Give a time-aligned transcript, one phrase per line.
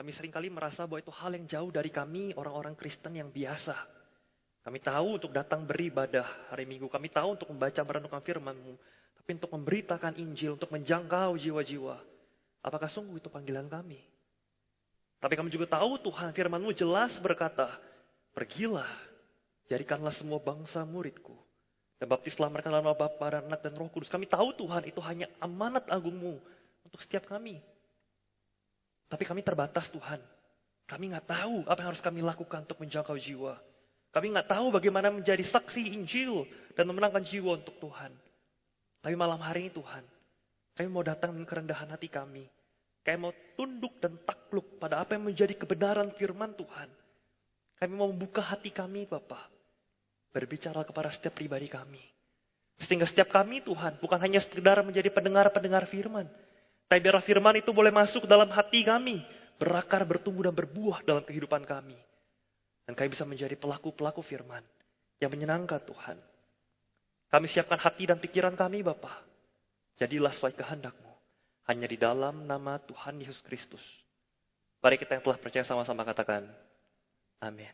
[0.00, 3.76] Kami sering kali merasa bahwa itu hal yang jauh dari kami, orang-orang Kristen yang biasa.
[4.64, 6.88] Kami tahu untuk datang beribadah hari Minggu.
[6.88, 8.80] Kami tahu untuk membaca merenungkan firman-Mu.
[9.20, 12.00] Tapi untuk memberitakan Injil, untuk menjangkau jiwa-jiwa.
[12.64, 14.00] Apakah sungguh itu panggilan kami?
[15.20, 17.68] Tapi kami juga tahu Tuhan firman-Mu jelas berkata,
[18.32, 18.88] Pergilah,
[19.68, 21.36] jadikanlah semua bangsa muridku.
[22.00, 24.08] Dan baptislah mereka dalam Bapa dan Anak dan Roh Kudus.
[24.08, 26.40] Kami tahu Tuhan itu hanya amanat agungmu
[26.88, 27.60] untuk setiap kami.
[29.10, 30.22] Tapi kami terbatas Tuhan.
[30.86, 33.58] Kami nggak tahu apa yang harus kami lakukan untuk menjangkau jiwa.
[34.10, 38.10] Kami nggak tahu bagaimana menjadi saksi Injil dan memenangkan jiwa untuk Tuhan.
[39.02, 40.02] Tapi malam hari ini Tuhan,
[40.74, 42.46] kami mau datang dengan kerendahan hati kami.
[43.00, 46.90] Kami mau tunduk dan takluk pada apa yang menjadi kebenaran firman Tuhan.
[47.80, 49.48] Kami mau membuka hati kami Bapak.
[50.30, 52.02] Berbicara kepada setiap pribadi kami.
[52.86, 56.28] Sehingga setiap kami Tuhan bukan hanya sekedar menjadi pendengar-pendengar firman.
[56.90, 59.22] Tapi biar firman itu boleh masuk dalam hati kami.
[59.62, 61.94] Berakar, bertumbuh dan berbuah dalam kehidupan kami.
[62.82, 64.66] Dan kami bisa menjadi pelaku-pelaku firman.
[65.22, 66.18] Yang menyenangkan Tuhan.
[67.30, 69.22] Kami siapkan hati dan pikiran kami Bapak.
[70.02, 71.14] Jadilah sesuai kehendakmu.
[71.70, 73.84] Hanya di dalam nama Tuhan Yesus Kristus.
[74.82, 76.42] Mari kita yang telah percaya sama-sama katakan.
[77.38, 77.70] Amin.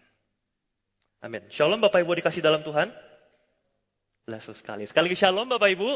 [1.25, 1.41] Amin.
[1.48, 2.92] Shalom Bapak Ibu dikasih dalam Tuhan.
[4.28, 4.84] Lesu sekali.
[4.84, 5.89] Sekali lagi shalom Bapak Ibu.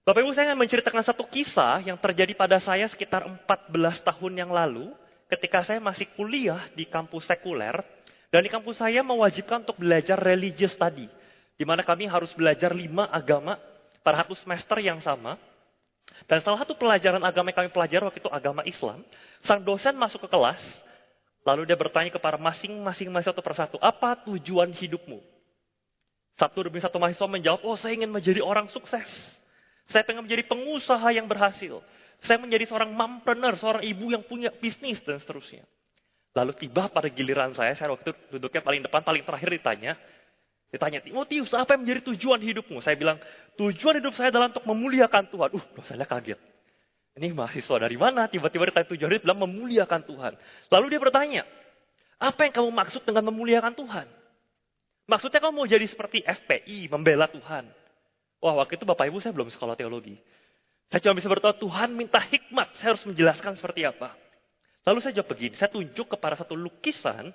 [0.00, 4.50] Bapak Ibu saya akan menceritakan satu kisah yang terjadi pada saya sekitar 14 tahun yang
[4.50, 4.90] lalu.
[5.30, 7.78] Ketika saya masih kuliah di kampus sekuler.
[8.30, 11.06] Dan di kampus saya mewajibkan untuk belajar religious study.
[11.54, 13.58] Di mana kami harus belajar lima agama
[14.00, 15.38] pada satu semester yang sama.
[16.26, 19.06] Dan salah satu pelajaran agama yang kami pelajari waktu itu agama Islam.
[19.46, 20.58] Sang dosen masuk ke kelas
[21.40, 25.24] Lalu dia bertanya kepada masing-masing mahasiswa satu persatu, apa tujuan hidupmu?
[26.36, 29.08] Satu demi satu mahasiswa menjawab, oh saya ingin menjadi orang sukses.
[29.90, 31.82] Saya pengen menjadi pengusaha yang berhasil.
[32.22, 35.66] Saya menjadi seorang mompreneur, seorang ibu yang punya bisnis dan seterusnya.
[36.30, 39.98] Lalu tiba pada giliran saya, saya waktu itu duduknya paling depan, paling terakhir ditanya.
[40.70, 42.78] Ditanya, Timotius, apa yang menjadi tujuan hidupmu?
[42.78, 43.18] Saya bilang,
[43.58, 45.48] tujuan hidup saya adalah untuk memuliakan Tuhan.
[45.58, 46.38] Uh, saya kaget.
[47.18, 48.30] Ini mahasiswa dari mana?
[48.30, 50.32] Tiba-tiba ditanya tujuan dia bilang memuliakan Tuhan.
[50.70, 51.42] Lalu dia bertanya,
[52.22, 54.06] apa yang kamu maksud dengan memuliakan Tuhan?
[55.10, 57.66] Maksudnya kamu mau jadi seperti FPI, membela Tuhan.
[58.40, 60.16] Wah, waktu itu Bapak Ibu saya belum sekolah teologi.
[60.88, 64.16] Saya cuma bisa bertanya, Tuhan minta hikmat, saya harus menjelaskan seperti apa.
[64.88, 67.30] Lalu saya jawab begini, saya tunjuk kepada satu lukisan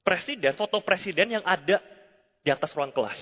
[0.00, 1.78] presiden, foto presiden yang ada
[2.40, 3.20] di atas ruang kelas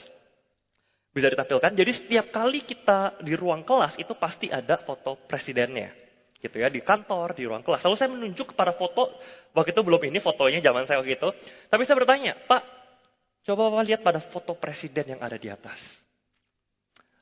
[1.19, 1.73] bisa ditampilkan.
[1.75, 5.91] Jadi setiap kali kita di ruang kelas itu pasti ada foto presidennya.
[6.39, 7.83] Gitu ya, di kantor, di ruang kelas.
[7.83, 9.11] Lalu saya menunjuk kepada foto,
[9.51, 11.29] waktu itu belum ini fotonya zaman saya waktu itu.
[11.67, 12.63] Tapi saya bertanya, Pak,
[13.43, 15.98] coba Bapak lihat pada foto presiden yang ada di atas.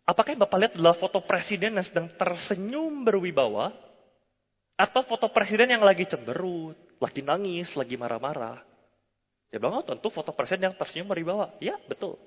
[0.06, 3.74] Apakah yang Bapak lihat adalah foto presiden yang sedang tersenyum berwibawa?
[4.78, 8.62] Atau foto presiden yang lagi cemberut, lagi nangis, lagi marah-marah?
[9.50, 11.50] Bilang, oh tentu foto presiden yang tersenyum berwibawa.
[11.58, 12.20] Ya, betul.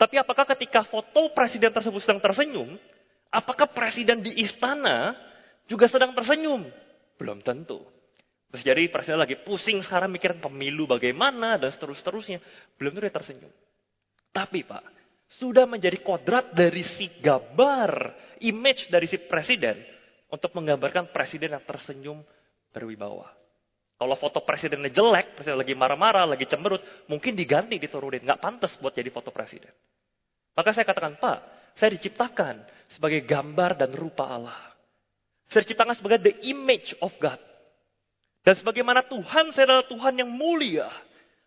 [0.00, 2.80] Tapi apakah ketika foto presiden tersebut sedang tersenyum,
[3.28, 5.12] apakah presiden di istana
[5.68, 6.72] juga sedang tersenyum?
[7.20, 7.84] Belum tentu.
[8.48, 12.40] Terus jadi presiden lagi pusing sekarang mikirin pemilu bagaimana dan seterus-terusnya.
[12.80, 13.52] Belum tentu dia tersenyum.
[14.30, 14.99] Tapi Pak,
[15.38, 19.78] sudah menjadi kodrat dari si gambar, image dari si presiden
[20.26, 22.18] untuk menggambarkan presiden yang tersenyum
[22.74, 23.30] berwibawa.
[24.00, 28.24] Kalau foto presidennya jelek, presiden lagi marah-marah, lagi cemberut, mungkin diganti, diturunin.
[28.24, 29.70] Nggak pantas buat jadi foto presiden.
[30.56, 31.38] Maka saya katakan, Pak,
[31.76, 32.64] saya diciptakan
[32.96, 34.56] sebagai gambar dan rupa Allah.
[35.52, 37.36] Saya diciptakan sebagai the image of God.
[38.40, 40.88] Dan sebagaimana Tuhan, saya adalah Tuhan yang mulia.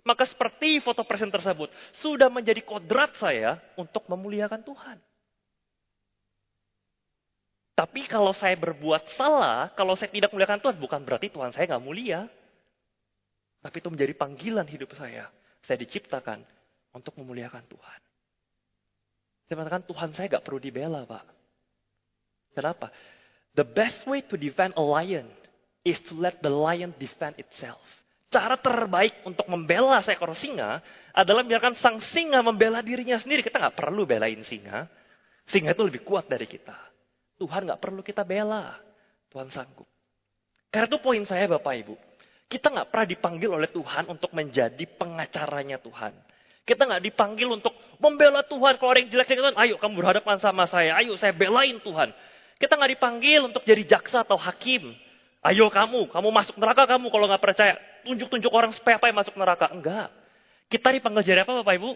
[0.04, 1.72] Maka seperti foto presiden tersebut,
[2.04, 5.00] sudah menjadi kodrat saya untuk memuliakan Tuhan.
[7.74, 11.84] Tapi kalau saya berbuat salah, kalau saya tidak memuliakan Tuhan, bukan berarti Tuhan saya nggak
[11.84, 12.28] mulia.
[13.64, 15.32] Tapi itu menjadi panggilan hidup saya.
[15.64, 16.44] Saya diciptakan
[16.92, 18.00] untuk memuliakan Tuhan.
[19.48, 21.26] Saya mengatakan Tuhan saya gak perlu dibela, Pak.
[22.54, 22.92] Kenapa?
[23.56, 25.30] The best way to defend a lion
[25.88, 27.82] is to let the lion defend itself.
[28.34, 30.82] Cara terbaik untuk membela seekor singa
[31.14, 33.46] adalah biarkan sang singa membela dirinya sendiri.
[33.46, 34.90] Kita nggak perlu belain singa.
[35.46, 36.74] Singa itu lebih kuat dari kita.
[37.38, 38.74] Tuhan nggak perlu kita bela.
[39.30, 39.86] Tuhan sanggup.
[40.74, 41.94] Karena itu poin saya Bapak Ibu.
[42.50, 46.18] Kita nggak pernah dipanggil oleh Tuhan untuk menjadi pengacaranya Tuhan.
[46.66, 48.82] Kita nggak dipanggil untuk membela Tuhan.
[48.82, 50.98] Kalau ada yang jelek Tuhan, ayo kamu berhadapan sama saya.
[50.98, 52.10] Ayo saya belain Tuhan.
[52.58, 54.90] Kita nggak dipanggil untuk jadi jaksa atau hakim.
[55.46, 57.78] Ayo kamu, kamu masuk neraka kamu kalau nggak percaya.
[58.04, 59.72] Tunjuk-tunjuk orang supaya apa yang masuk neraka.
[59.72, 60.12] Enggak.
[60.68, 61.92] Kita dipanggil jadi apa Bapak Ibu?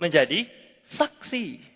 [0.00, 0.48] Menjadi
[0.96, 1.70] saksi.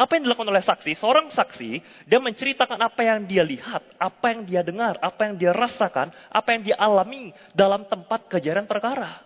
[0.00, 0.98] Apa yang dilakukan oleh saksi?
[0.98, 1.78] Seorang saksi,
[2.08, 6.48] dia menceritakan apa yang dia lihat, apa yang dia dengar, apa yang dia rasakan, apa
[6.56, 9.22] yang dia alami dalam tempat kejadian perkara.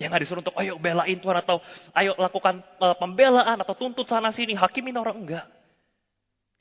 [0.00, 1.60] Yang nggak disuruh untuk, ayo belain Tuhan, atau
[2.00, 5.46] ayo lakukan uh, pembelaan, atau tuntut sana sini, hakimin orang, enggak.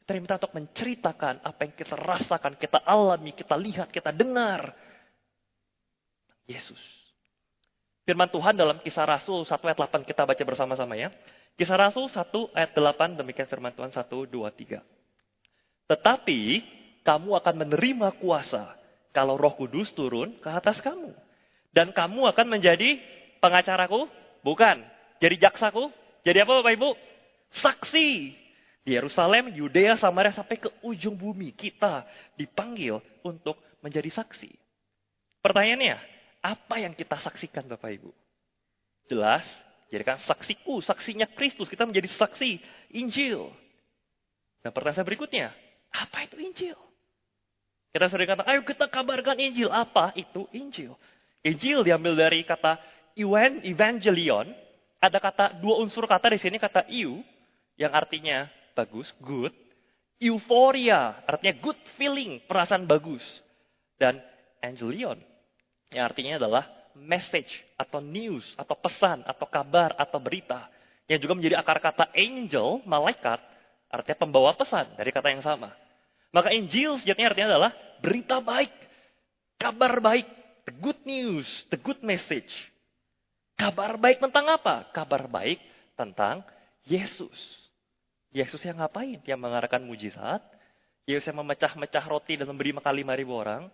[0.04, 4.74] Kita diminta untuk menceritakan apa yang kita rasakan, kita alami, kita lihat, kita dengar.
[6.46, 6.80] Yesus.
[8.06, 11.10] Firman Tuhan dalam kisah Rasul 1 ayat 8 kita baca bersama-sama ya.
[11.58, 12.22] Kisah Rasul 1
[12.54, 14.82] ayat 8 demikian firman Tuhan 1, 2, 3.
[15.90, 16.40] Tetapi
[17.02, 18.78] kamu akan menerima kuasa
[19.10, 21.14] kalau roh kudus turun ke atas kamu.
[21.74, 23.02] Dan kamu akan menjadi
[23.42, 24.06] pengacaraku?
[24.46, 24.86] Bukan.
[25.18, 25.90] Jadi jaksaku?
[26.22, 26.90] Jadi apa Bapak Ibu?
[27.62, 28.10] Saksi.
[28.86, 31.58] Di Yerusalem, Yudea, Samaria sampai ke ujung bumi.
[31.58, 32.06] Kita
[32.38, 34.54] dipanggil untuk menjadi saksi.
[35.42, 36.15] Pertanyaannya,
[36.46, 38.14] apa yang kita saksikan Bapak Ibu?
[39.10, 39.46] Jelas,
[39.94, 41.70] Jadikan saksiku, saksinya Kristus.
[41.70, 42.58] Kita menjadi saksi
[42.98, 43.54] Injil.
[44.66, 45.48] Dan pertanyaan saya berikutnya,
[45.94, 46.78] apa itu Injil?
[47.94, 49.70] Kita sering kata, ayo kita kabarkan Injil.
[49.70, 50.98] Apa itu Injil?
[51.46, 52.82] Injil diambil dari kata
[53.14, 54.50] evangelion.
[54.98, 57.22] Ada kata dua unsur kata di sini kata eu
[57.78, 59.54] yang artinya bagus, good.
[60.18, 63.22] Euphoria artinya good feeling, perasaan bagus.
[64.02, 64.18] Dan
[64.66, 65.22] angelion
[65.96, 67.50] yang artinya adalah message
[67.80, 70.68] atau news atau pesan atau kabar atau berita
[71.08, 73.40] yang juga menjadi akar kata angel, malaikat,
[73.88, 75.72] artinya pembawa pesan dari kata yang sama.
[76.36, 77.72] Maka Injil sejatinya artinya adalah
[78.04, 78.74] berita baik,
[79.56, 80.28] kabar baik,
[80.68, 82.52] the good news, the good message.
[83.56, 84.92] Kabar baik tentang apa?
[84.92, 85.64] Kabar baik
[85.96, 86.44] tentang
[86.84, 87.40] Yesus.
[88.36, 89.24] Yesus yang ngapain?
[89.24, 90.44] Yang mengarahkan mujizat.
[91.08, 93.72] Yesus yang memecah-mecah roti dan memberi makan lima ribu orang.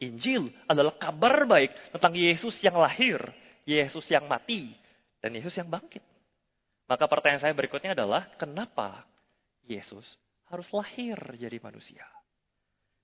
[0.00, 3.20] Injil adalah kabar baik tentang Yesus yang lahir,
[3.68, 4.72] Yesus yang mati,
[5.20, 6.00] dan Yesus yang bangkit.
[6.88, 9.04] Maka pertanyaan saya berikutnya adalah, kenapa
[9.68, 10.02] Yesus
[10.48, 12.02] harus lahir jadi manusia?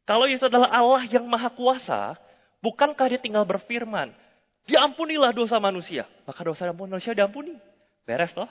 [0.08, 2.16] Kalau Yesus adalah Allah yang maha kuasa,
[2.64, 4.10] bukankah dia tinggal berfirman,
[4.64, 7.54] diampunilah dosa manusia, maka dosa manusia diampuni.
[8.08, 8.49] Beres toh?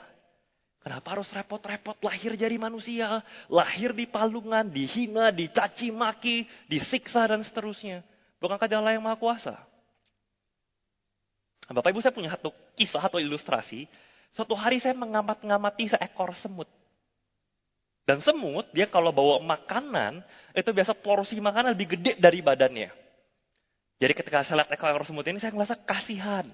[0.86, 3.18] Kenapa harus repot-repot lahir jadi manusia,
[3.50, 8.06] lahir di palungan, dihina, dicaci maki, disiksa dan seterusnya?
[8.40, 9.56] Bukankah dia Allah yang maha kuasa?
[11.66, 13.90] Bapak Ibu saya punya satu kisah atau ilustrasi.
[14.36, 16.68] Suatu hari saya mengamat-ngamati seekor semut.
[18.06, 20.22] Dan semut, dia kalau bawa makanan,
[20.54, 22.94] itu biasa porsi makanan lebih gede dari badannya.
[23.98, 26.46] Jadi ketika saya lihat ekor semut ini, saya ngerasa kasihan.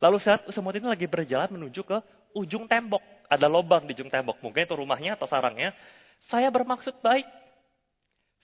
[0.00, 1.98] Lalu saya lihat semut ini lagi berjalan menuju ke
[2.32, 3.04] ujung tembok.
[3.28, 4.40] Ada lubang di ujung tembok.
[4.40, 5.76] Mungkin itu rumahnya atau sarangnya.
[6.32, 7.28] Saya bermaksud baik.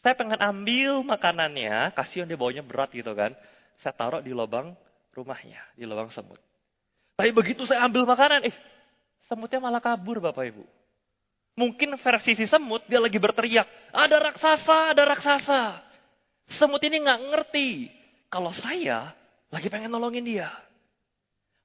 [0.00, 3.36] Saya pengen ambil makanannya, kasihan dia bawanya berat gitu kan.
[3.84, 4.72] Saya taruh di lubang
[5.12, 6.40] rumahnya, di lubang semut.
[7.20, 8.56] Tapi begitu saya ambil makanan, eh
[9.28, 10.64] semutnya malah kabur Bapak Ibu.
[11.60, 15.62] Mungkin versi si semut dia lagi berteriak, ada raksasa, ada raksasa.
[16.56, 17.68] Semut ini nggak ngerti
[18.32, 19.12] kalau saya
[19.52, 20.48] lagi pengen nolongin dia.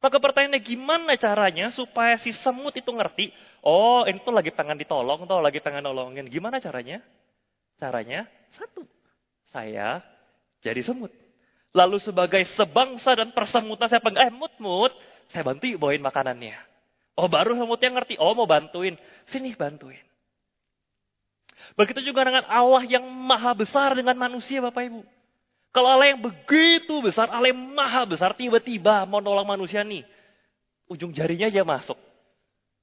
[0.04, 3.32] Maka pertanyaannya gimana caranya supaya si semut itu ngerti,
[3.64, 6.28] oh ini tuh lagi pengen ditolong, tuh lagi pengen nolongin.
[6.28, 7.00] Gimana caranya?
[7.76, 8.88] Caranya satu.
[9.52, 10.04] Saya
[10.64, 11.12] jadi semut.
[11.76, 14.96] Lalu sebagai sebangsa dan persemutan saya panggil, eh mut-mut,
[15.28, 16.56] saya bantu bawain makanannya.
[17.20, 18.96] Oh baru semutnya ngerti, oh mau bantuin.
[19.28, 20.00] Sini bantuin.
[21.76, 25.02] Begitu juga dengan Allah yang maha besar dengan manusia Bapak Ibu.
[25.76, 30.08] Kalau Allah yang begitu besar, Allah yang maha besar, tiba-tiba mau nolong manusia nih.
[30.88, 32.00] Ujung jarinya aja masuk.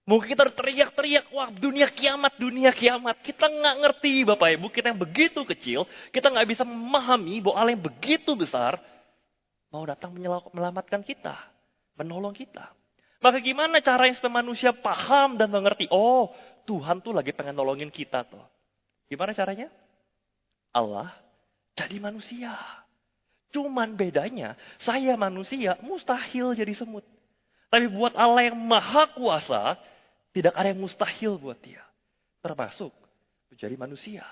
[0.02, 3.22] Mungkin kita teriak-teriak, wah dunia kiamat, dunia kiamat.
[3.22, 7.72] Kita nggak ngerti Bapak Ibu, kita yang begitu kecil, kita nggak bisa memahami bahwa Allah
[7.78, 8.82] yang begitu besar,
[9.70, 11.38] mau datang menyelamatkan kita,
[11.94, 12.74] menolong kita.
[13.22, 16.34] Maka gimana caranya supaya manusia paham dan mengerti, oh
[16.66, 18.42] Tuhan tuh lagi pengen nolongin kita tuh.
[19.06, 19.70] Gimana caranya?
[20.74, 21.14] Allah
[21.78, 22.58] jadi manusia.
[23.52, 27.04] Cuman bedanya, saya manusia mustahil jadi semut.
[27.68, 29.76] Tapi buat Allah yang maha kuasa,
[30.32, 31.84] tidak ada yang mustahil buat dia.
[32.40, 32.90] Termasuk
[33.52, 34.24] menjadi manusia.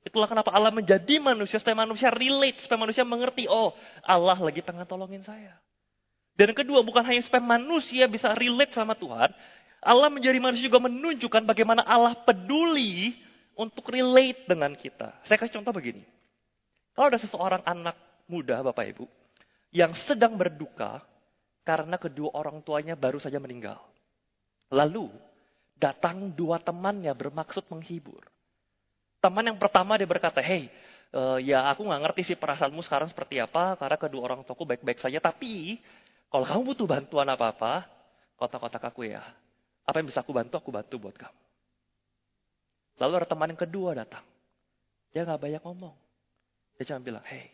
[0.00, 4.88] Itulah kenapa Allah menjadi manusia, supaya manusia relate, supaya manusia mengerti, oh Allah lagi pengen
[4.88, 5.52] tolongin saya.
[6.32, 9.28] Dan kedua, bukan hanya supaya manusia bisa relate sama Tuhan,
[9.84, 13.12] Allah menjadi manusia juga menunjukkan bagaimana Allah peduli
[13.52, 15.20] untuk relate dengan kita.
[15.28, 16.00] Saya kasih contoh begini.
[16.96, 19.04] Kalau ada seseorang anak muda, Bapak Ibu,
[19.68, 21.04] yang sedang berduka
[21.60, 23.89] karena kedua orang tuanya baru saja meninggal.
[24.70, 25.10] Lalu
[25.74, 28.22] datang dua temannya bermaksud menghibur.
[29.20, 30.70] Teman yang pertama dia berkata, hei,
[31.12, 35.02] uh, ya aku nggak ngerti sih perasaanmu sekarang seperti apa, karena kedua orang tuaku baik-baik
[35.02, 35.18] saja.
[35.18, 35.76] Tapi
[36.30, 37.84] kalau kamu butuh bantuan apa-apa,
[38.38, 39.20] kontak-kontak aku ya.
[39.84, 41.40] Apa yang bisa aku bantu, aku bantu buat kamu.
[43.00, 44.24] Lalu ada teman yang kedua datang.
[45.10, 45.96] Dia nggak banyak ngomong.
[46.78, 47.50] Dia cuma bilang, hey,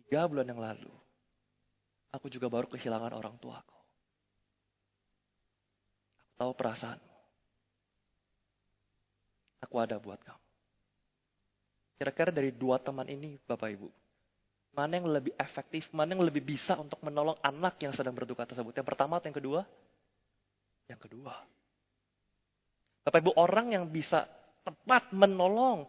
[0.00, 0.90] tiga bulan yang lalu,
[2.10, 3.71] aku juga baru kehilangan orang tuaku.
[6.42, 7.10] Tahu perasaanmu.
[9.62, 10.42] Aku ada buat kamu.
[12.02, 13.86] Kira-kira dari dua teman ini, Bapak Ibu,
[14.74, 18.74] mana yang lebih efektif, mana yang lebih bisa untuk menolong anak yang sedang berduka tersebut?
[18.74, 19.60] Yang pertama atau yang kedua?
[20.90, 21.34] Yang kedua.
[23.06, 24.26] Bapak Ibu, orang yang bisa
[24.66, 25.86] tepat menolong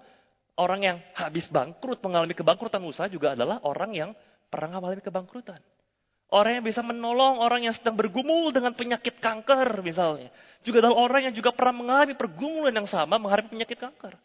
[0.61, 4.13] orang yang habis bangkrut, mengalami kebangkrutan usaha juga adalah orang yang
[4.53, 5.72] pernah mengalami kebangkrutan.
[6.33, 10.33] Orang yang bisa menolong orang yang sedang bergumul dengan penyakit kanker misalnya.
[10.65, 14.17] Juga adalah orang yang juga pernah mengalami pergumulan yang sama menghadapi penyakit kanker.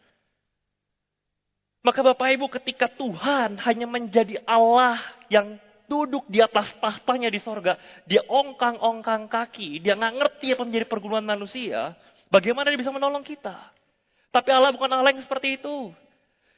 [1.85, 4.97] Maka Bapak Ibu ketika Tuhan hanya menjadi Allah
[5.29, 7.77] yang duduk di atas tahtanya di sorga.
[8.09, 9.77] Dia ongkang-ongkang kaki.
[9.77, 11.93] Dia nggak ngerti apa menjadi pergumulan manusia.
[12.33, 13.53] Bagaimana dia bisa menolong kita.
[14.33, 15.93] Tapi Allah bukan Allah yang seperti itu.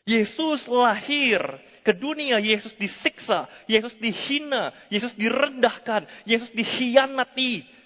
[0.08, 1.43] Yesus lahir
[1.82, 7.82] ke dunia, Yesus disiksa, Yesus dihina, Yesus direndahkan, Yesus dikhianati.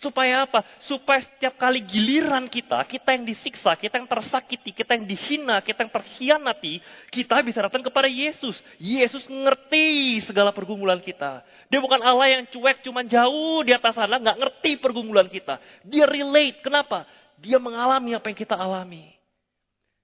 [0.00, 0.64] Supaya apa?
[0.88, 5.84] Supaya setiap kali giliran kita, kita yang disiksa, kita yang tersakiti, kita yang dihina, kita
[5.84, 6.80] yang terkhianati,
[7.12, 8.56] kita bisa datang kepada Yesus.
[8.80, 11.44] Yesus ngerti segala pergumulan kita.
[11.68, 15.60] Dia bukan Allah yang cuek, cuma jauh di atas sana, nggak ngerti pergumulan kita.
[15.84, 16.64] Dia relate.
[16.64, 17.04] Kenapa?
[17.36, 19.12] Dia mengalami apa yang kita alami.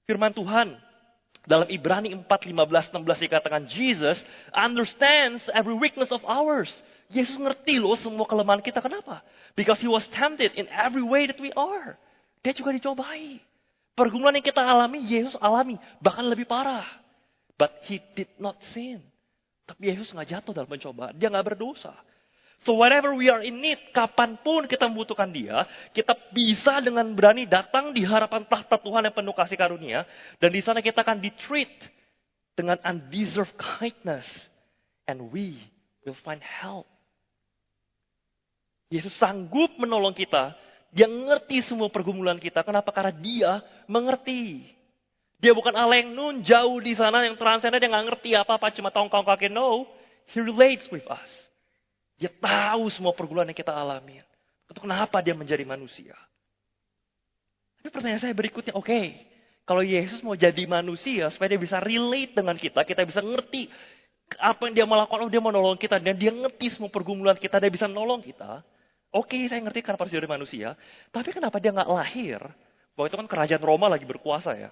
[0.04, 0.76] Firman Tuhan
[1.46, 4.18] dalam Ibrani 4, 15, 16 dikatakan, Jesus
[4.50, 6.68] understands every weakness of ours.
[7.06, 8.82] Yesus ngerti loh semua kelemahan kita.
[8.82, 9.22] Kenapa?
[9.54, 11.94] Because he was tempted in every way that we are.
[12.42, 13.38] Dia juga dicobai.
[13.94, 15.78] Pergumulan yang kita alami, Yesus alami.
[16.02, 16.84] Bahkan lebih parah.
[17.54, 19.00] But he did not sin.
[19.64, 21.14] Tapi Yesus nggak jatuh dalam pencobaan.
[21.14, 21.94] Dia nggak berdosa.
[22.64, 27.44] So whatever we are in need, kapan pun kita membutuhkan dia, kita bisa dengan berani
[27.44, 30.08] datang di harapan tahta Tuhan yang penuh kasih karunia.
[30.40, 31.70] Dan di sana kita akan ditreat
[32.56, 34.26] dengan undeserved kindness.
[35.06, 35.62] And we
[36.02, 36.90] will find help.
[38.90, 40.54] Yesus sanggup menolong kita.
[40.90, 42.66] Dia ngerti semua pergumulan kita.
[42.66, 42.90] Kenapa?
[42.90, 43.50] Karena dia
[43.86, 44.66] mengerti.
[45.36, 48.88] Dia bukan Allah yang nun jauh di sana yang transenden dia nggak ngerti apa-apa cuma
[48.88, 49.52] tongkong kaki.
[49.52, 49.84] No,
[50.32, 51.45] he relates with us.
[52.16, 54.20] Dia tahu semua pergumulan yang kita alami.
[54.66, 56.16] Itu kenapa dia menjadi manusia.
[57.80, 58.88] Tapi pertanyaan saya berikutnya, oke.
[58.88, 59.04] Okay,
[59.66, 63.66] kalau Yesus mau jadi manusia, supaya dia bisa relate dengan kita, kita bisa ngerti
[64.42, 67.62] apa yang dia melakukan, oh dia mau nolong kita, dan dia ngerti semua pergumulan kita,
[67.62, 68.62] dia bisa nolong kita.
[69.14, 70.68] Oke, okay, saya ngerti kenapa harus jadi manusia.
[71.14, 72.40] Tapi kenapa dia nggak lahir?
[72.98, 74.70] Bahwa itu kan kerajaan Roma lagi berkuasa ya.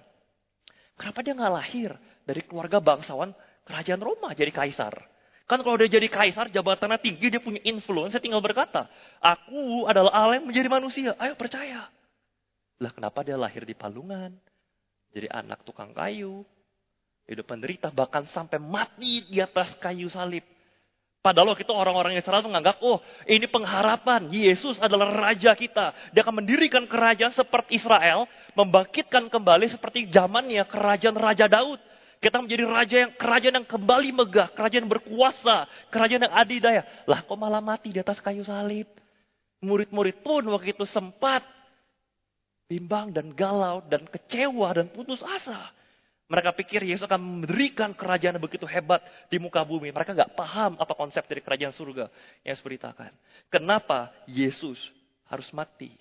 [0.98, 1.90] Kenapa dia nggak lahir
[2.26, 3.30] dari keluarga bangsawan
[3.66, 4.94] kerajaan Roma jadi kaisar?
[5.44, 8.88] Kan kalau dia jadi kaisar, jabatannya tinggi, dia punya influence, tinggal berkata,
[9.20, 11.92] aku adalah Allah yang menjadi manusia, ayo percaya.
[12.80, 14.32] Lah kenapa dia lahir di palungan,
[15.12, 16.48] jadi anak tukang kayu,
[17.28, 20.44] hidup penderita, bahkan sampai mati di atas kayu salib.
[21.24, 25.96] Padahal kita orang-orang Israel menganggap, oh ini pengharapan, Yesus adalah raja kita.
[26.12, 31.80] Dia akan mendirikan kerajaan seperti Israel, membangkitkan kembali seperti zamannya kerajaan Raja Daud.
[32.24, 36.80] Kita menjadi raja yang kerajaan yang kembali megah, kerajaan yang berkuasa, kerajaan yang adidaya.
[37.04, 38.88] Lah kok malah mati di atas kayu salib?
[39.60, 41.44] Murid-murid pun waktu itu sempat
[42.64, 45.68] bimbang dan galau dan kecewa dan putus asa.
[46.32, 49.92] Mereka pikir Yesus akan memberikan kerajaan yang begitu hebat di muka bumi.
[49.92, 52.08] Mereka nggak paham apa konsep dari kerajaan surga
[52.40, 53.12] yang saya beritakan.
[53.52, 54.80] Kenapa Yesus
[55.28, 55.92] harus mati?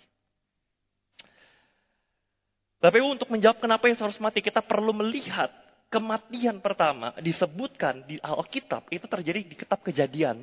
[2.79, 5.51] Tapi untuk menjawab kenapa Yesus harus mati, kita perlu melihat
[5.93, 10.41] kematian pertama disebutkan di Alkitab itu terjadi di kitab kejadian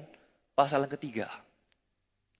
[0.55, 1.27] pasal yang ketiga.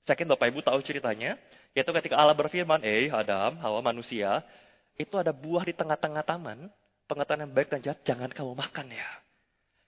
[0.07, 1.35] Saya yakin Bapak Ibu tahu ceritanya,
[1.75, 4.47] yaitu ketika Allah berfirman, eh Adam, Hawa manusia,
[4.95, 6.71] itu ada buah di tengah-tengah taman,
[7.11, 9.11] pengetahuan yang baik dan jahat, jangan kamu makan ya.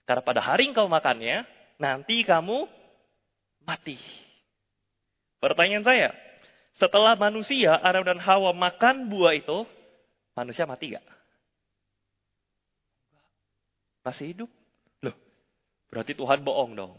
[0.03, 1.35] Karena pada hari yang kamu makannya,
[1.79, 2.67] nanti kamu
[3.63, 3.97] mati.
[5.39, 6.09] Pertanyaan saya,
[6.75, 9.63] setelah manusia, Adam dan Hawa makan buah itu,
[10.35, 11.05] manusia mati gak?
[14.03, 14.49] Masih hidup.
[14.99, 15.15] Loh,
[15.87, 16.93] berarti Tuhan bohong dong.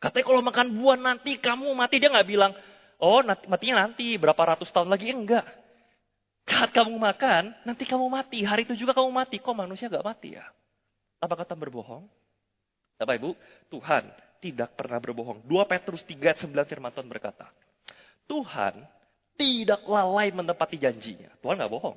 [0.00, 2.00] Katanya kalau makan buah nanti kamu mati.
[2.00, 2.56] Dia nggak bilang,
[2.96, 5.12] oh matinya nanti berapa ratus tahun lagi.
[5.12, 5.44] Enggak.
[6.48, 8.40] Saat kamu makan, nanti kamu mati.
[8.42, 9.36] Hari itu juga kamu mati.
[9.36, 10.44] Kok manusia nggak mati ya?
[11.20, 12.08] Apa kata berbohong?
[12.96, 13.30] Bapak Ibu,
[13.68, 14.08] Tuhan
[14.40, 15.44] tidak pernah berbohong.
[15.44, 17.52] 2 Petrus 3 9 firman Tuhan berkata,
[18.24, 18.80] Tuhan
[19.36, 21.28] tidak lalai menepati janjinya.
[21.44, 21.96] Tuhan nggak bohong.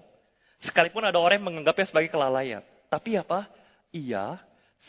[0.64, 2.64] Sekalipun ada orang yang menganggapnya sebagai kelalaian.
[2.94, 3.50] Tapi apa?
[3.90, 4.38] Ia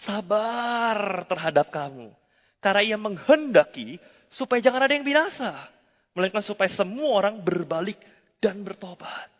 [0.04, 2.12] sabar terhadap kamu.
[2.60, 3.96] Karena ia menghendaki
[4.28, 5.72] supaya jangan ada yang binasa.
[6.12, 7.96] Melainkan supaya semua orang berbalik
[8.44, 9.32] dan bertobat.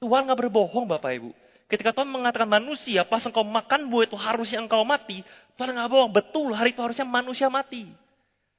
[0.00, 1.30] Tuhan nggak berbohong Bapak Ibu.
[1.68, 5.20] Ketika Tuhan mengatakan manusia, pas engkau makan buah itu harusnya engkau mati.
[5.56, 7.88] Tuhan nggak bohong, betul hari itu harusnya manusia mati.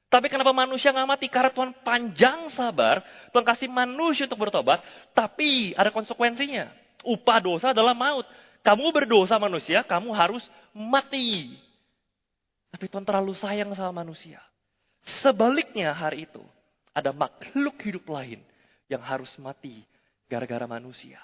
[0.06, 1.26] Tapi kenapa manusia nggak mati?
[1.26, 3.02] Karena Tuhan panjang sabar,
[3.34, 4.82] Tuhan kasih manusia untuk bertobat,
[5.14, 6.70] tapi ada konsekuensinya.
[7.06, 8.26] Upah dosa adalah maut.
[8.66, 10.42] Kamu berdosa manusia, kamu harus
[10.74, 11.54] mati.
[12.74, 14.42] Tapi Tuhan terlalu sayang sama manusia.
[15.22, 16.42] Sebaliknya hari itu,
[16.90, 18.42] ada makhluk hidup lain
[18.90, 19.86] yang harus mati
[20.26, 21.22] gara-gara manusia.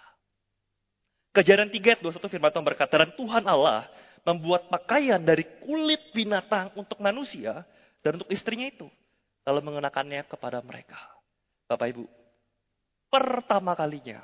[1.34, 3.90] Kejadian 3 ayat 21 firman Tuhan berkata, dan Tuhan Allah
[4.22, 7.66] membuat pakaian dari kulit binatang untuk manusia
[8.06, 8.86] dan untuk istrinya itu.
[9.42, 11.00] Lalu mengenakannya kepada mereka.
[11.66, 12.06] Bapak Ibu,
[13.10, 14.22] pertama kalinya,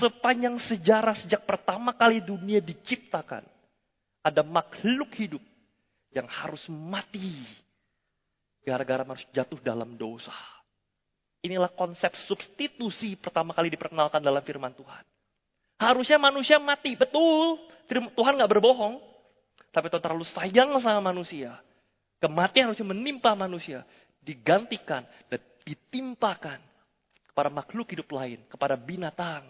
[0.00, 3.44] sepanjang sejarah sejak pertama kali dunia diciptakan,
[4.24, 5.42] ada makhluk hidup
[6.14, 7.44] yang harus mati
[8.64, 10.32] gara-gara harus jatuh dalam dosa.
[11.44, 15.04] Inilah konsep substitusi pertama kali diperkenalkan dalam firman Tuhan.
[15.76, 17.60] Harusnya manusia mati, betul.
[17.92, 18.96] Tuhan nggak berbohong.
[19.68, 21.60] Tapi Tuhan terlalu sayang sama manusia.
[22.16, 23.84] Kematian harusnya menimpa manusia.
[24.24, 26.56] Digantikan dan ditimpakan
[27.28, 28.40] kepada makhluk hidup lain.
[28.48, 29.44] Kepada binatang.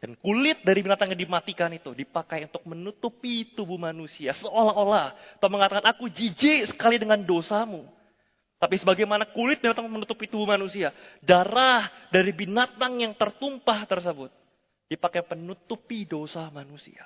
[0.00, 4.32] Dan kulit dari binatang yang dimatikan itu dipakai untuk menutupi tubuh manusia.
[4.40, 7.84] Seolah-olah Tuhan mengatakan, aku jijik sekali dengan dosamu.
[8.56, 10.96] Tapi sebagaimana kulit binatang menutupi tubuh manusia.
[11.20, 14.32] Darah dari binatang yang tertumpah tersebut
[14.88, 17.04] dipakai penutupi dosa manusia.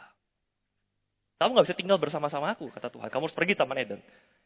[1.43, 3.11] Kamu nggak bisa tinggal bersama-sama aku, kata Tuhan.
[3.11, 4.01] Kamu harus pergi Taman Eden.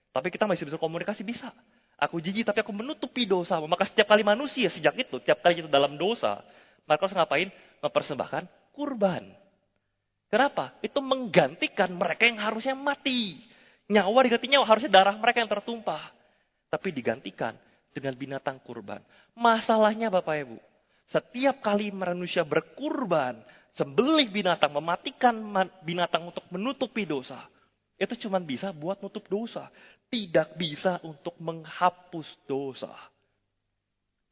[0.09, 1.53] Tapi kita masih bisa komunikasi, bisa.
[2.01, 3.61] Aku jijik, tapi aku menutupi dosa.
[3.61, 6.41] Maka setiap kali manusia, sejak itu, setiap kali kita dalam dosa,
[6.89, 7.49] mereka harus ngapain?
[7.85, 9.29] Mempersembahkan kurban.
[10.33, 10.77] Kenapa?
[10.81, 13.41] Itu menggantikan mereka yang harusnya mati.
[13.89, 16.13] Nyawa diganti nyawa, harusnya darah mereka yang tertumpah.
[16.69, 17.57] Tapi digantikan
[17.93, 19.01] dengan binatang kurban.
[19.33, 20.59] Masalahnya Bapak Ibu,
[21.09, 23.41] setiap kali manusia berkurban,
[23.73, 25.33] sembelih binatang, mematikan
[25.81, 27.49] binatang untuk menutupi dosa.
[27.97, 29.73] Itu cuma bisa buat nutup dosa.
[30.13, 32.93] Tidak bisa untuk menghapus dosa.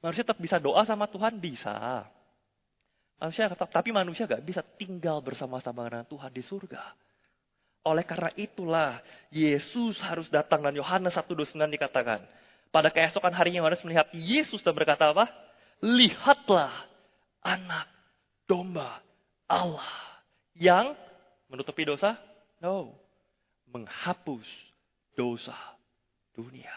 [0.05, 1.41] Manusia tetap bisa doa sama Tuhan?
[1.41, 2.05] Bisa.
[3.17, 6.85] Manusia tapi manusia gak bisa tinggal bersama-sama dengan Tuhan di surga.
[7.87, 9.01] Oleh karena itulah
[9.33, 12.21] Yesus harus datang dan Yohanes 1:29 dikatakan.
[12.75, 15.31] Pada keesokan harinya Yohanes melihat Yesus dan berkata apa?
[15.85, 16.73] lihatlah
[17.45, 17.89] anak
[18.49, 19.01] domba
[19.47, 19.87] Allah
[20.57, 20.97] yang
[21.47, 22.17] menutupi dosa?
[22.59, 22.97] No.
[23.69, 24.47] Menghapus
[25.15, 25.57] dosa
[26.33, 26.73] dunia.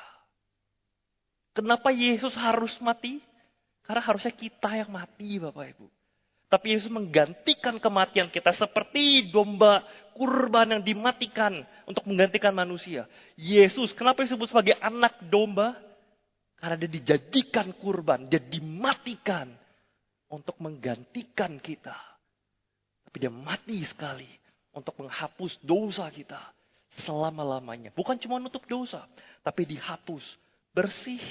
[1.55, 3.19] Kenapa Yesus harus mati?
[3.83, 5.87] Karena harusnya kita yang mati Bapak Ibu.
[6.49, 9.85] Tapi Yesus menggantikan kematian kita seperti domba
[10.17, 13.05] kurban yang dimatikan untuk menggantikan manusia.
[13.37, 15.77] Yesus, kenapa disebut sebagai anak domba?
[16.57, 19.53] Karena dia dijadikan kurban, dia dimatikan
[20.27, 21.95] untuk menggantikan kita.
[23.05, 24.27] Tapi dia mati sekali
[24.73, 26.41] untuk menghapus dosa kita
[27.05, 27.93] selama-lamanya.
[27.93, 29.05] Bukan cuma nutup dosa,
[29.45, 30.25] tapi dihapus,
[30.73, 31.21] bersih.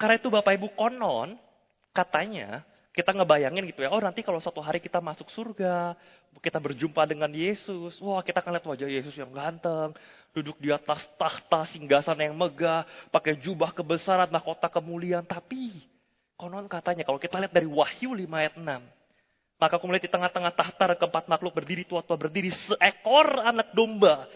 [0.00, 1.38] Karena itu Bapak Ibu konon,
[1.92, 5.96] katanya kita ngebayangin gitu ya, oh nanti kalau suatu hari kita masuk surga,
[6.44, 9.96] kita berjumpa dengan Yesus, wah kita akan lihat wajah Yesus yang ganteng,
[10.36, 15.24] duduk di atas tahta singgasan yang megah, pakai jubah kebesaran, mahkota kemuliaan.
[15.24, 15.72] Tapi
[16.36, 18.68] konon katanya kalau kita lihat dari Wahyu 5 ayat 6,
[19.56, 24.28] maka aku melihat di tengah-tengah tahta keempat makhluk berdiri tua-tua berdiri seekor anak domba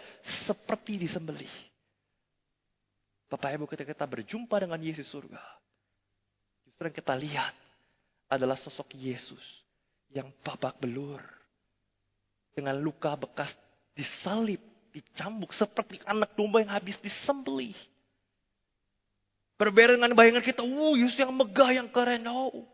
[0.48, 1.50] seperti disembelih.
[3.28, 5.42] Bapak Ibu ketika kita berjumpa dengan Yesus surga,
[6.76, 7.54] yang kita lihat
[8.28, 9.42] adalah sosok Yesus
[10.12, 11.22] yang babak belur
[12.52, 13.52] dengan luka bekas
[13.96, 14.60] disalib
[14.92, 17.76] dicambuk seperti anak domba yang habis disembelih.
[19.56, 22.28] Berbeda dengan bayangan kita, wuh Yesus yang megah, yang keren.
[22.28, 22.64] Oh.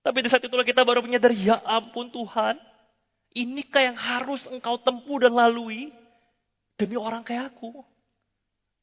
[0.00, 2.56] Tapi di saat itulah kita baru menyadari, ya ampun Tuhan,
[3.36, 5.92] inikah yang harus engkau tempuh dan lalui
[6.80, 7.84] demi orang kayak aku?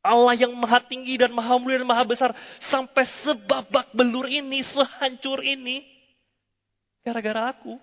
[0.03, 2.35] Allah yang maha tinggi dan maha mulia dan maha besar
[2.67, 5.79] sampai sebabak belur ini, sehancur ini.
[7.07, 7.79] Gara-gara aku.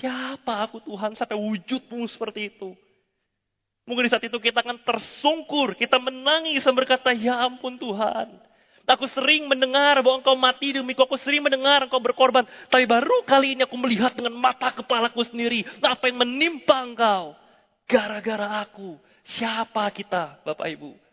[0.00, 2.72] Siapa aku Tuhan sampai wujudmu seperti itu?
[3.84, 8.32] Mungkin di saat itu kita akan tersungkur, kita menangis dan berkata, ya ampun Tuhan.
[8.90, 12.42] Aku sering mendengar bahwa engkau mati demiku, aku sering mendengar engkau berkorban.
[12.66, 17.38] Tapi baru kali ini aku melihat dengan mata kepalaku sendiri, apa yang menimpa engkau.
[17.86, 18.98] Gara-gara aku.
[19.36, 21.09] Siapa kita, Bapak Ibu?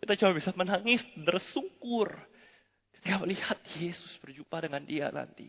[0.00, 2.12] Kita cuma bisa menangis, tersungkur.
[2.96, 5.48] Ketika melihat Yesus berjumpa dengan dia nanti.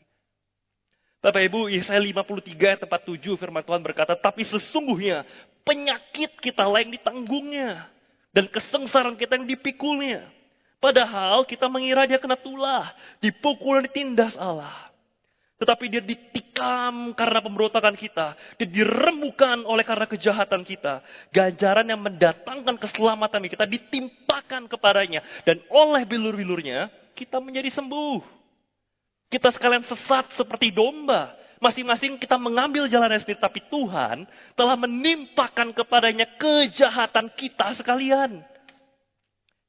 [1.18, 5.26] Bapak Ibu, Yesaya 53 ayat 47 firman Tuhan berkata, tapi sesungguhnya
[5.66, 7.90] penyakit kita lah yang ditanggungnya.
[8.32, 10.30] Dan kesengsaraan kita yang dipikulnya.
[10.78, 14.87] Padahal kita mengira dia kena tulah, dipukul, ditindas Allah.
[15.58, 18.38] Tetapi dia ditikam karena pemberontakan kita.
[18.62, 21.02] Dia diremukan oleh karena kejahatan kita.
[21.34, 25.26] Ganjaran yang mendatangkan keselamatan kita ditimpakan kepadanya.
[25.50, 28.22] Dan oleh bilur-bilurnya, kita menjadi sembuh.
[29.34, 31.34] Kita sekalian sesat seperti domba.
[31.58, 33.42] Masing-masing kita mengambil jalan sendiri.
[33.42, 38.46] Tapi Tuhan telah menimpakan kepadanya kejahatan kita sekalian.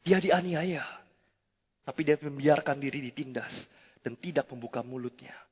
[0.05, 0.85] Dia dianiaya.
[1.81, 3.57] Tapi dia membiarkan diri ditindas.
[4.05, 5.48] Dan tidak membuka mulutnya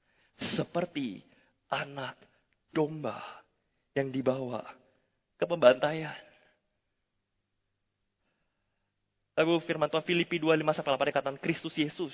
[0.57, 1.25] seperti
[1.73, 2.17] anak
[2.73, 3.21] domba
[3.97, 4.63] yang dibawa
[5.41, 6.17] ke pembantaian.
[9.37, 12.13] Tapi firman Tuhan Filipi 25 sampai 8 dikatakan Kristus Yesus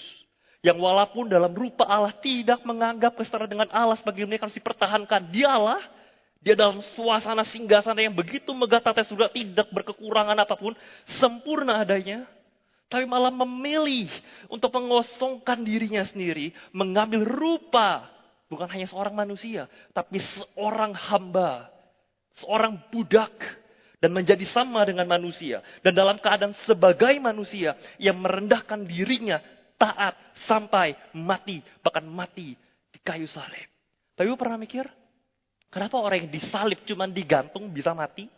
[0.62, 5.30] yang walaupun dalam rupa Allah tidak menganggap kesetara dengan Allah sebagai mereka harus dipertahankan.
[5.30, 5.82] Dialah,
[6.38, 10.74] dia dalam suasana singgasana yang begitu megah tata surga tidak berkekurangan apa pun,
[11.18, 12.26] sempurna adanya.
[12.92, 14.12] Tapi malah memilih
[14.52, 18.12] untuk mengosongkan dirinya sendiri, mengambil rupa
[18.52, 19.64] Bukan hanya seorang manusia,
[19.96, 21.72] tapi seorang hamba,
[22.36, 23.32] seorang budak,
[23.96, 25.64] dan menjadi sama dengan manusia.
[25.80, 29.40] Dan dalam keadaan sebagai manusia yang merendahkan dirinya
[29.80, 30.12] taat
[30.44, 32.52] sampai mati, bahkan mati
[32.92, 33.72] di kayu salib.
[34.12, 34.84] Tapi ibu pernah mikir,
[35.72, 38.28] kenapa orang yang disalib cuma digantung bisa mati?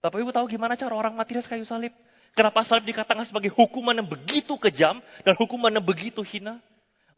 [0.00, 1.92] Bapak ibu tahu gimana cara orang mati di kayu salib?
[2.34, 6.58] Kenapa salib dikatakan sebagai hukuman yang begitu kejam dan hukuman yang begitu hina?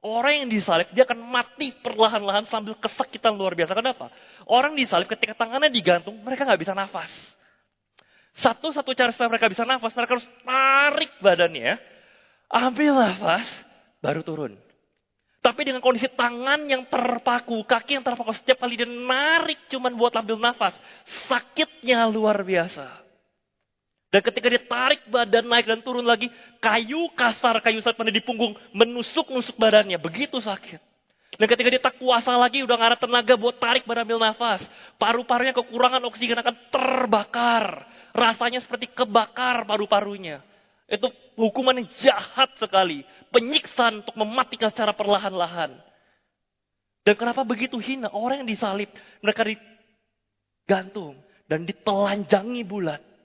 [0.04, 3.72] Orang yang disalib, dia akan mati perlahan-lahan sambil kesakitan luar biasa.
[3.72, 4.12] Kenapa?
[4.44, 7.08] Orang disalib ketika tangannya digantung, mereka nggak bisa nafas.
[8.36, 11.80] Satu-satu cara supaya mereka bisa nafas, mereka harus tarik badannya,
[12.52, 13.48] ambil nafas,
[14.04, 14.52] baru turun.
[15.40, 20.12] Tapi dengan kondisi tangan yang terpaku, kaki yang terpaku, setiap kali dia narik cuman buat
[20.12, 20.76] ambil nafas,
[21.30, 23.05] sakitnya luar biasa.
[24.16, 28.24] Dan ketika dia tarik badan naik dan turun lagi, kayu kasar, kayu saat pada di
[28.24, 30.00] punggung, menusuk-nusuk badannya.
[30.00, 30.80] Begitu sakit.
[31.36, 34.64] Dan ketika dia tak kuasa lagi, udah ada tenaga buat tarik badan ambil nafas.
[34.96, 37.84] Paru-parunya kekurangan oksigen akan terbakar.
[38.16, 40.40] Rasanya seperti kebakar paru-parunya.
[40.88, 43.04] Itu hukuman yang jahat sekali.
[43.28, 45.76] Penyiksaan untuk mematikan secara perlahan-lahan.
[47.04, 48.08] Dan kenapa begitu hina?
[48.16, 48.88] Orang yang disalib,
[49.20, 51.20] mereka digantung
[51.52, 53.15] dan ditelanjangi bulat.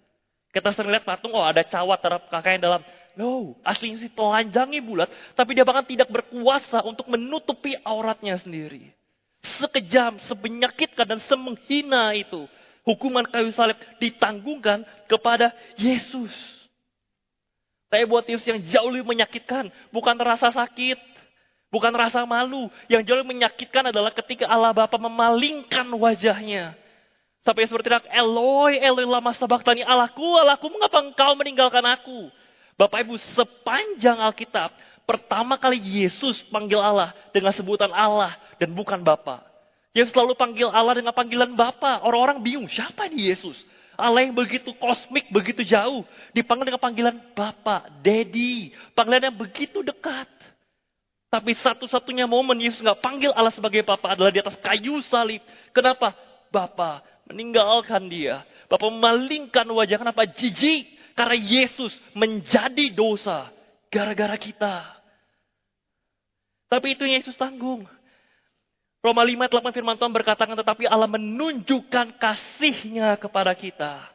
[0.52, 2.82] Kita sering lihat patung, oh ada cawat terhadap kakak yang dalam.
[3.16, 8.92] No, aslinya sih telanjangi bulat, tapi dia bahkan tidak berkuasa untuk menutupi auratnya sendiri.
[9.60, 12.48] Sekejam, semenyakitkan dan semenghina itu.
[12.84, 16.34] Hukuman kayu salib ditanggungkan kepada Yesus.
[17.92, 21.00] Tapi buat Yesus yang jauh lebih menyakitkan, bukan rasa sakit,
[21.68, 22.72] bukan rasa malu.
[22.88, 26.76] Yang jauh lebih menyakitkan adalah ketika Allah Bapa memalingkan wajahnya
[27.42, 32.30] Sampai seperti teriak, Eloi, Eloi lama sabaktani, Allahku, Allahku, mengapa engkau meninggalkan aku?
[32.78, 34.70] Bapak Ibu, sepanjang Alkitab,
[35.10, 39.42] pertama kali Yesus panggil Allah dengan sebutan Allah dan bukan Bapa.
[39.92, 42.06] Yang selalu panggil Allah dengan panggilan Bapa.
[42.06, 43.58] Orang-orang bingung, siapa ini Yesus?
[44.00, 46.08] Allah yang begitu kosmik, begitu jauh.
[46.32, 48.72] Dipanggil dengan panggilan Bapa, Daddy.
[48.96, 50.30] Panggilan yang begitu dekat.
[51.32, 55.44] Tapi satu-satunya momen Yesus nggak panggil Allah sebagai Bapa adalah di atas kayu salib.
[55.76, 56.16] Kenapa?
[56.52, 57.00] Bapa,
[57.32, 58.44] meninggalkan dia.
[58.68, 59.98] Bapak memalingkan wajah.
[60.00, 60.28] Kenapa?
[60.28, 60.88] Jijik.
[61.16, 63.52] Karena Yesus menjadi dosa.
[63.92, 65.02] Gara-gara kita.
[66.72, 67.84] Tapi itu Yesus tanggung.
[69.02, 74.08] Roma 5 8 firman Tuhan berkatakan tetapi Allah menunjukkan kasihnya kepada kita.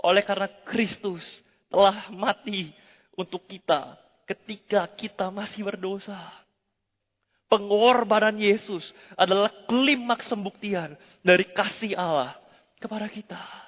[0.00, 1.20] Oleh karena Kristus
[1.66, 2.70] telah mati
[3.18, 6.43] untuk kita ketika kita masih berdosa.
[7.46, 8.82] Pengorbanan Yesus
[9.14, 12.34] adalah klimaks pembuktian dari kasih Allah
[12.80, 13.64] kepada kita.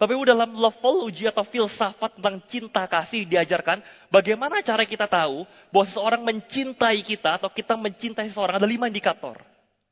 [0.00, 5.84] Bapak Ibu dalam lovology atau filsafat tentang cinta kasih diajarkan bagaimana cara kita tahu bahwa
[5.92, 9.36] seseorang mencintai kita atau kita mencintai seseorang ada lima indikator.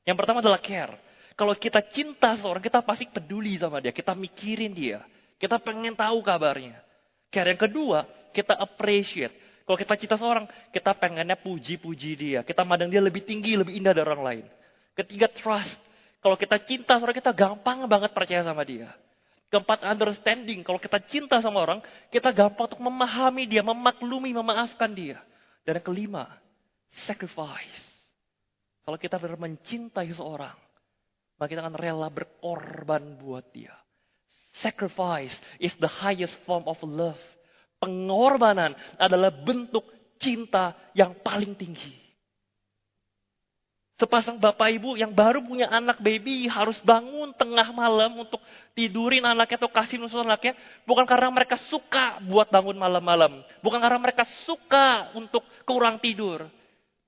[0.09, 0.97] Yang pertama adalah care.
[1.37, 5.05] Kalau kita cinta seseorang kita pasti peduli sama dia, kita mikirin dia,
[5.37, 6.81] kita pengen tahu kabarnya.
[7.29, 9.37] Care yang kedua kita appreciate.
[9.69, 12.41] Kalau kita cinta seorang, kita pengennya puji-puji dia.
[12.41, 14.45] Kita mandang dia lebih tinggi, lebih indah dari orang lain.
[14.97, 15.77] Ketiga, trust.
[16.25, 18.89] Kalau kita cinta seorang, kita gampang banget percaya sama dia.
[19.53, 20.65] Keempat, understanding.
[20.65, 25.21] Kalau kita cinta sama orang, kita gampang untuk memahami dia, memaklumi, memaafkan dia.
[25.69, 26.25] Dan yang kelima,
[27.05, 27.85] sacrifice.
[28.89, 30.57] Kalau kita benar mencintai seorang,
[31.37, 33.77] maka kita akan rela berkorban buat dia.
[34.65, 37.21] Sacrifice is the highest form of love.
[37.79, 39.87] Pengorbanan adalah bentuk
[40.19, 42.09] cinta yang paling tinggi.
[43.99, 48.39] Sepasang bapak ibu yang baru punya anak baby harus bangun tengah malam untuk
[48.71, 50.55] tidurin anaknya atau kasih nusuk anaknya.
[50.87, 53.43] Bukan karena mereka suka buat bangun malam-malam.
[53.59, 56.47] Bukan karena mereka suka untuk kurang tidur.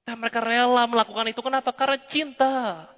[0.03, 1.39] Dan mereka rela melakukan itu.
[1.39, 1.71] Kenapa?
[1.71, 2.91] Karena cinta.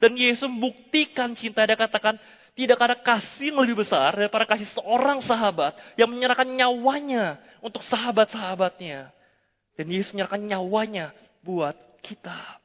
[0.00, 1.68] Dan Yesus membuktikan cinta.
[1.68, 2.16] Dia katakan,
[2.52, 9.08] tidak ada kasih yang lebih besar daripada kasih seorang sahabat yang menyerahkan nyawanya untuk sahabat-sahabatnya.
[9.72, 11.72] Dan Yesus menyerahkan nyawanya buat
[12.04, 12.60] kita.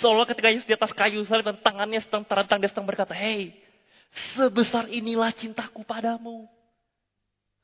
[0.00, 3.52] Seolah ketika Yesus di atas kayu salib dan tangannya sedang terentang, dia sedang berkata, Hei,
[4.36, 6.48] sebesar inilah cintaku padamu.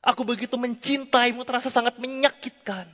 [0.01, 2.89] Aku begitu mencintaimu terasa sangat menyakitkan.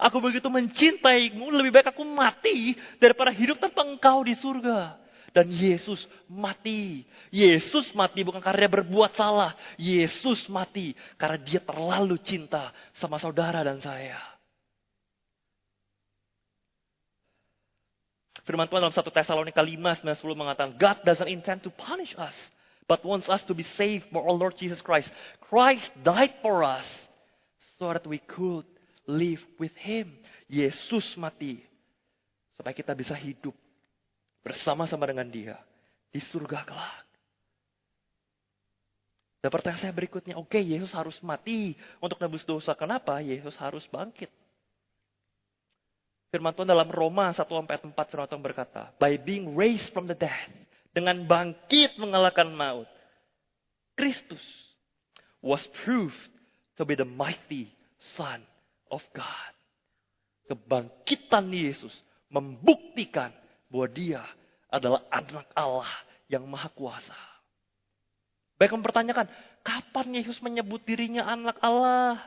[0.00, 4.96] Aku begitu mencintaimu, lebih baik aku mati daripada hidup tanpa engkau di surga.
[5.30, 7.06] Dan Yesus mati.
[7.30, 9.54] Yesus mati bukan karena dia berbuat salah.
[9.78, 14.18] Yesus mati karena dia terlalu cinta sama saudara dan saya.
[18.42, 22.34] Firman Tuhan dalam 1 Tesalonika 5, 9, 10 mengatakan, God doesn't intend to punish us,
[22.90, 25.12] but wants us to be saved by our Lord Jesus Christ.
[25.46, 26.82] Christ died for us
[27.78, 28.66] so that we could
[29.06, 30.10] live with Him.
[30.50, 31.62] Yesus mati
[32.58, 33.54] supaya kita bisa hidup
[34.40, 35.56] bersama-sama dengan Dia
[36.10, 37.06] di surga kelak.
[39.40, 42.76] Dan pertanyaan saya berikutnya, oke okay, Yesus harus mati untuk nebus dosa.
[42.76, 43.24] Kenapa?
[43.24, 44.28] Yesus harus bangkit.
[46.28, 50.14] Firman Tuhan dalam Roma 1 sampai 4 firman Tuhan berkata, by being raised from the
[50.14, 50.52] dead,
[50.92, 52.86] dengan bangkit mengalahkan maut,
[53.96, 54.44] Kristus
[55.40, 56.30] was proved
[56.76, 57.72] to be the mighty
[58.14, 58.44] Son
[58.92, 59.52] of God.
[60.52, 61.94] Kebangkitan Yesus
[62.28, 63.32] membuktikan
[63.70, 64.22] bahwa dia
[64.66, 65.90] adalah anak Allah
[66.26, 67.16] yang maha kuasa.
[68.60, 69.30] Baik mempertanyakan,
[69.64, 72.20] kapan Yesus menyebut dirinya anak Allah?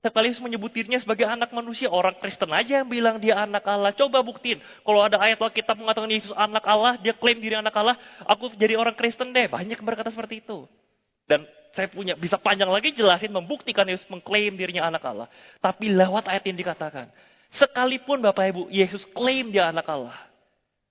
[0.00, 3.64] Setiap kali Yesus menyebut dirinya sebagai anak manusia, orang Kristen aja yang bilang dia anak
[3.64, 3.92] Allah.
[3.96, 4.60] Coba buktiin.
[4.60, 8.76] Kalau ada ayat Alkitab mengatakan Yesus anak Allah, dia klaim diri anak Allah, aku jadi
[8.76, 9.48] orang Kristen deh.
[9.48, 10.64] Banyak yang berkata seperti itu.
[11.28, 11.44] Dan
[11.76, 15.28] saya punya bisa panjang lagi jelasin membuktikan Yesus mengklaim dirinya anak Allah.
[15.60, 17.12] Tapi lewat ayat yang dikatakan.
[17.50, 20.16] Sekalipun Bapak Ibu, Yesus klaim dia anak Allah.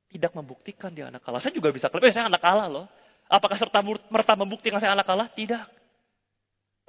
[0.10, 1.38] Tidak membuktikan dia anak Allah.
[1.38, 2.86] Saya juga bisa klaim, eh, saya anak Allah loh.
[3.30, 5.30] Apakah serta merta membuktikan saya anak Allah?
[5.30, 5.66] Tidak.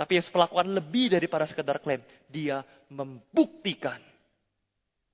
[0.00, 2.00] Tapi Yesus melakukan lebih daripada sekedar klaim.
[2.32, 4.00] Dia membuktikan.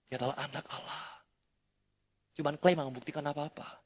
[0.06, 1.04] Dia adalah anak Allah.
[2.38, 3.82] Cuman klaim membuktikan apa-apa.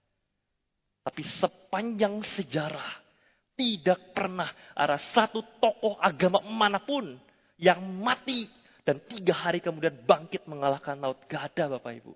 [1.01, 3.09] Tapi sepanjang sejarah.
[3.57, 7.17] Tidak pernah ada satu tokoh agama mana pun
[7.61, 8.49] yang mati
[8.85, 11.21] dan tiga hari kemudian bangkit mengalahkan maut.
[11.29, 12.13] Gak ada Bapak Ibu.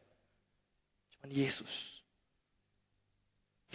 [1.31, 1.71] Yesus.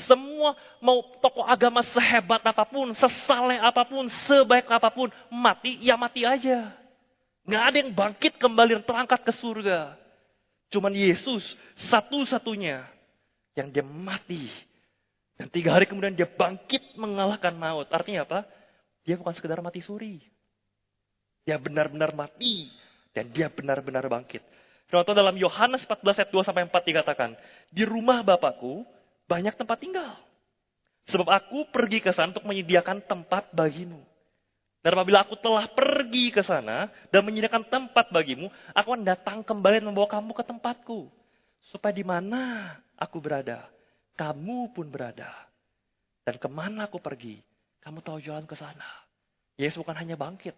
[0.08, 6.00] Semua mau tokoh agama sehebat apa pun, sesaleh apa pun, sebaik apa pun, mati ya
[6.00, 6.72] mati aja.
[7.44, 9.98] Nggak ada yang bangkit kembali terangkat ke surga.
[10.70, 11.58] Cuman Yesus
[11.90, 12.86] satu-satunya
[13.58, 14.48] yang dia mati.
[15.36, 17.88] Dan tiga hari kemudian dia bangkit mengalahkan maut.
[17.90, 18.46] Artinya apa?
[19.08, 20.20] Dia bukan sekedar mati suri.
[21.48, 22.70] Dia benar-benar mati.
[23.16, 24.44] Dan dia benar-benar bangkit.
[24.89, 27.38] Contoh dalam Yohanes 14 ayat 2 sampai 4 dikatakan,
[27.69, 28.82] di rumah Bapakku
[29.30, 30.17] banyak tempat tinggal.
[31.13, 34.02] Sebab aku pergi ke sana untuk menyediakan tempat bagimu.
[34.82, 39.82] Dan apabila aku telah pergi ke sana dan menyediakan tempat bagimu, aku akan datang kembali
[39.82, 41.06] dan membawa kamu ke tempatku.
[41.69, 43.69] Supaya di mana aku berada,
[44.17, 45.30] kamu pun berada.
[46.25, 47.38] Dan ke mana aku pergi,
[47.86, 48.89] kamu tahu jalan ke sana.
[49.54, 50.56] Yesus bukan hanya bangkit,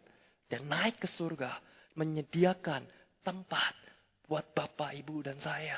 [0.47, 1.57] dan naik ke surga,
[1.97, 2.85] menyediakan
[3.25, 3.73] tempat
[4.31, 5.75] buat Bapak, Ibu, dan saya.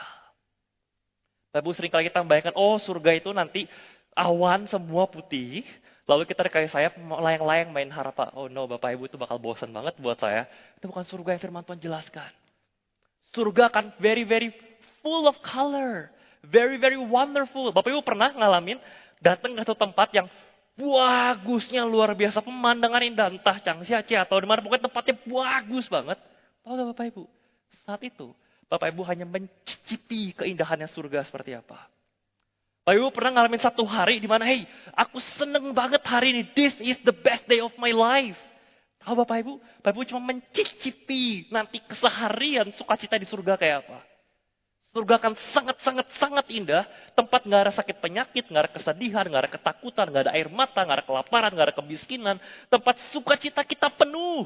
[1.50, 3.66] Bapak Ibu sering kali kita membayangkan, oh surga itu nanti
[4.14, 5.66] awan semua putih.
[6.06, 8.30] Lalu kita kayak saya layang-layang main harapan.
[8.38, 10.46] Oh no, Bapak Ibu itu bakal bosan banget buat saya.
[10.78, 12.30] Itu bukan surga yang firman Tuhan jelaskan.
[13.34, 14.54] Surga akan very, very
[15.02, 16.14] full of color.
[16.46, 17.74] Very, very wonderful.
[17.74, 18.78] Bapak Ibu pernah ngalamin
[19.18, 20.28] datang ke satu tempat yang
[20.78, 22.44] bagusnya luar biasa.
[22.44, 24.62] Pemandangan indah, entah Changxia atau di mana.
[24.62, 26.20] Pokoknya tempatnya bagus banget.
[26.62, 27.24] Tahu gak Bapak Ibu?
[27.88, 28.36] Saat itu,
[28.68, 31.90] Bapak Ibu hanya mencicipi keindahannya surga seperti apa.
[32.84, 36.44] Bapak Ibu pernah ngalamin satu hari di mana, hey, aku seneng banget hari ini.
[36.52, 38.40] This is the best day of my life.
[39.04, 39.54] Tahu Bapak Ibu?
[39.80, 44.00] Bapak Ibu cuma mencicipi nanti keseharian sukacita di surga kayak apa.
[44.94, 46.86] Surga akan sangat-sangat-sangat indah.
[47.18, 50.86] Tempat nggak ada sakit penyakit, nggak ada kesedihan, nggak ada ketakutan, nggak ada air mata,
[50.86, 52.38] nggak ada kelaparan, nggak ada kemiskinan.
[52.70, 54.46] Tempat sukacita kita penuh.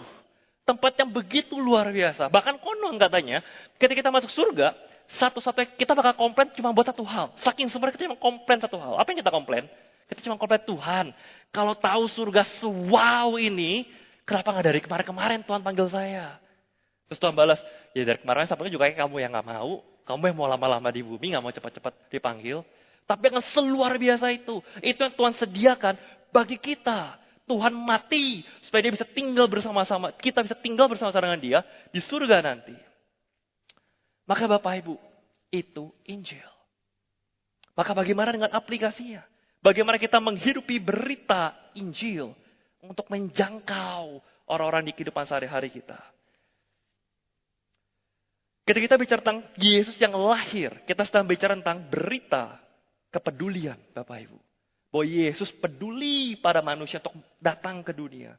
[0.67, 2.27] Tempat yang begitu luar biasa.
[2.27, 3.39] Bahkan konon katanya,
[3.79, 4.75] ketika kita masuk surga,
[5.15, 7.31] satu-satunya kita bakal komplain cuma buat satu hal.
[7.39, 8.99] Saking sebenarnya kita cuma komplain satu hal.
[8.99, 9.63] Apa yang kita komplain?
[10.11, 11.05] Kita cuma komplain Tuhan.
[11.55, 13.87] Kalau tahu surga wow ini,
[14.27, 16.35] kenapa nggak dari kemarin-kemarin Tuhan panggil saya?
[17.07, 17.63] Terus Tuhan balas,
[17.95, 19.79] ya dari kemarin sampai juga kamu yang nggak mau.
[20.03, 22.63] Kamu yang mau lama-lama di bumi, nggak mau cepat-cepat dipanggil.
[23.07, 25.95] Tapi yang seluar biasa itu, itu yang Tuhan sediakan
[26.35, 27.15] bagi kita.
[27.47, 31.59] Tuhan mati supaya dia bisa tinggal bersama-sama, kita bisa tinggal bersama-sama dengan dia
[31.95, 32.75] di surga nanti.
[34.27, 34.95] Maka Bapak Ibu,
[35.55, 36.43] itu Injil.
[37.71, 39.23] Maka bagaimana dengan aplikasinya?
[39.63, 42.35] Bagaimana kita menghidupi berita Injil
[42.83, 44.19] untuk menjangkau
[44.51, 45.97] orang-orang di kehidupan sehari-hari kita?
[48.67, 52.59] Ketika kita bicara tentang Yesus yang lahir, kita sedang bicara tentang berita
[53.07, 54.46] kepedulian, Bapak Ibu.
[54.97, 58.33] Bahwa Yesus peduli pada manusia untuk datang ke dunia.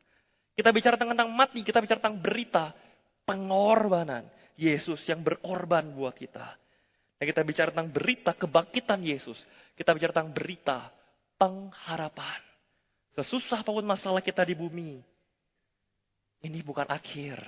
[0.58, 2.74] Kita bicara tentang mati, kita bicara tentang berita
[3.22, 4.26] pengorbanan.
[4.58, 6.58] Yesus yang berkorban buat kita.
[7.14, 9.38] Dan kita bicara tentang berita kebangkitan Yesus.
[9.78, 10.90] Kita bicara tentang berita
[11.38, 12.42] pengharapan.
[13.14, 14.98] Sesusah apa pun masalah kita di bumi.
[16.42, 17.38] Ini bukan akhir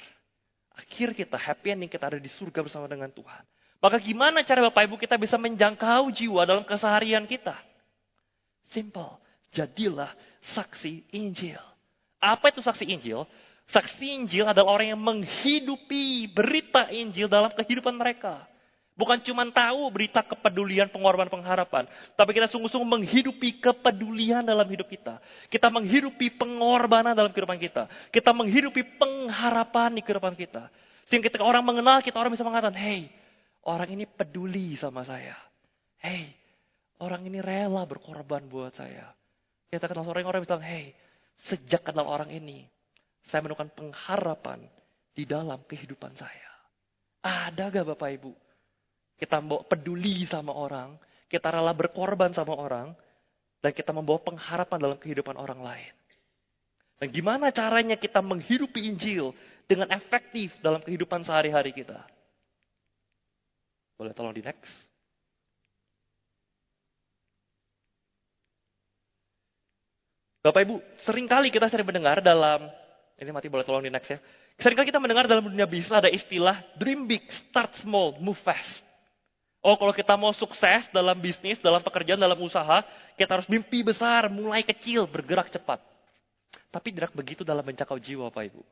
[0.80, 3.44] akhir kita, happy ending kita ada di surga bersama dengan Tuhan.
[3.80, 7.56] Maka gimana cara Bapak Ibu kita bisa menjangkau jiwa dalam keseharian kita?
[8.70, 9.18] Simple.
[9.50, 10.14] Jadilah
[10.54, 11.58] saksi Injil.
[12.22, 13.26] Apa itu saksi Injil?
[13.70, 18.46] Saksi Injil adalah orang yang menghidupi berita Injil dalam kehidupan mereka.
[18.98, 21.88] Bukan cuma tahu berita kepedulian, pengorbanan, pengharapan.
[22.20, 25.16] Tapi kita sungguh-sungguh menghidupi kepedulian dalam hidup kita.
[25.48, 27.88] Kita menghidupi pengorbanan dalam kehidupan kita.
[28.12, 30.68] Kita menghidupi pengharapan di kehidupan kita.
[31.08, 33.08] Sehingga ketika orang mengenal kita, orang bisa mengatakan, Hey,
[33.64, 35.38] orang ini peduli sama saya.
[35.96, 36.36] Hey,
[37.00, 39.10] orang ini rela berkorban buat saya.
[39.72, 40.92] Kita kenal seorang orang bilang, Hey,
[41.48, 42.68] sejak kenal orang ini,
[43.28, 44.66] saya menemukan pengharapan
[45.14, 46.50] di dalam kehidupan saya.
[47.20, 48.32] Ada gak Bapak Ibu?
[49.20, 50.96] Kita mau peduli sama orang,
[51.28, 52.96] kita rela berkorban sama orang,
[53.60, 55.94] dan kita membawa pengharapan dalam kehidupan orang lain.
[56.96, 59.32] Dan gimana caranya kita menghidupi Injil
[59.68, 62.00] dengan efektif dalam kehidupan sehari-hari kita?
[64.00, 64.89] Boleh tolong di next?
[70.40, 72.64] Bapak Ibu, sering kali kita sering mendengar dalam,
[73.20, 74.18] ini mati boleh tolong di next ya.
[74.60, 78.84] Seringkali kita mendengar dalam dunia bisnis ada istilah dream big, start small, move fast.
[79.60, 82.80] Oh, kalau kita mau sukses dalam bisnis, dalam pekerjaan, dalam usaha,
[83.20, 85.84] kita harus mimpi besar, mulai kecil, bergerak cepat.
[86.72, 88.62] Tapi tidak begitu dalam menjangkau jiwa, Pak Ibu.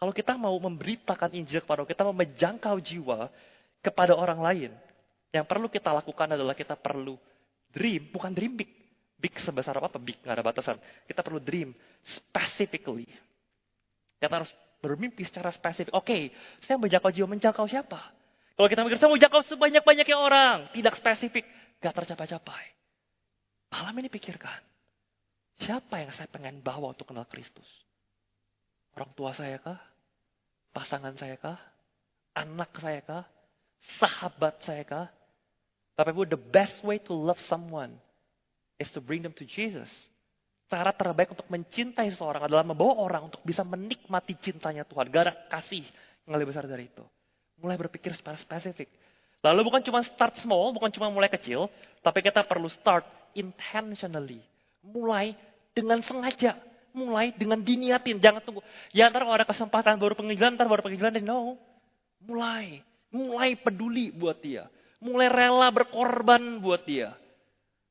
[0.00, 3.32] Kalau kita mau memberitakan Injil kepada kita mau menjangkau jiwa
[3.80, 4.70] kepada orang lain,
[5.32, 7.16] yang perlu kita lakukan adalah kita perlu
[7.72, 8.79] dream, bukan dream big.
[9.20, 10.00] Big sebesar apa?
[10.00, 10.76] Big, nggak ada batasan.
[11.04, 13.04] Kita perlu dream specifically.
[14.16, 14.48] Kita harus
[14.80, 15.92] bermimpi secara spesifik.
[15.92, 16.22] Oke, okay,
[16.64, 18.00] saya menjangkau jiwa, menjangkau siapa?
[18.56, 20.58] Kalau kita mikir, saya mau jangkau sebanyak-banyaknya orang.
[20.72, 21.44] Tidak spesifik.
[21.80, 22.64] Gak tercapai-capai.
[23.72, 24.60] Malam ini pikirkan.
[25.60, 27.68] Siapa yang saya pengen bawa untuk kenal Kristus?
[28.96, 29.80] Orang tua saya kah?
[30.72, 31.60] Pasangan saya kah?
[32.36, 33.24] Anak saya kah?
[33.96, 35.06] Sahabat saya kah?
[35.96, 37.96] Bapak Ibu, the best way to love someone
[38.80, 39.92] is to bring them to Jesus.
[40.72, 45.12] Cara terbaik untuk mencintai seseorang adalah membawa orang untuk bisa menikmati cintanya Tuhan.
[45.12, 45.84] Gak ada kasih
[46.24, 47.04] yang lebih besar dari itu.
[47.60, 48.88] Mulai berpikir secara spesifik.
[49.44, 51.68] Lalu bukan cuma start small, bukan cuma mulai kecil,
[52.00, 53.04] tapi kita perlu start
[53.36, 54.40] intentionally.
[54.80, 55.36] Mulai
[55.76, 56.56] dengan sengaja.
[56.90, 58.18] Mulai dengan diniatin.
[58.18, 58.64] Jangan tunggu.
[58.94, 61.18] Ya ntar kalau ada kesempatan baru pengadilan, ntar baru pengadilan.
[61.22, 61.58] No.
[62.22, 62.82] Mulai.
[63.10, 64.70] Mulai peduli buat dia.
[65.02, 67.16] Mulai rela berkorban buat dia.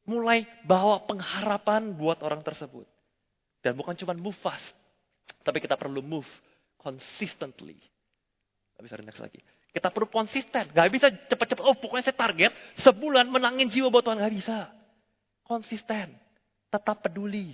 [0.09, 2.89] Mulai bawa pengharapan buat orang tersebut.
[3.61, 4.73] Dan bukan cuma move fast.
[5.45, 6.25] Tapi kita perlu move
[6.81, 7.77] consistently.
[8.73, 9.37] Gak bisa next lagi.
[9.69, 10.65] Kita perlu konsisten.
[10.73, 14.17] Gak bisa cepat-cepat, oh pokoknya saya target sebulan menangin jiwa buat Tuhan.
[14.17, 14.73] Gak bisa.
[15.45, 16.17] Konsisten.
[16.73, 17.53] Tetap peduli.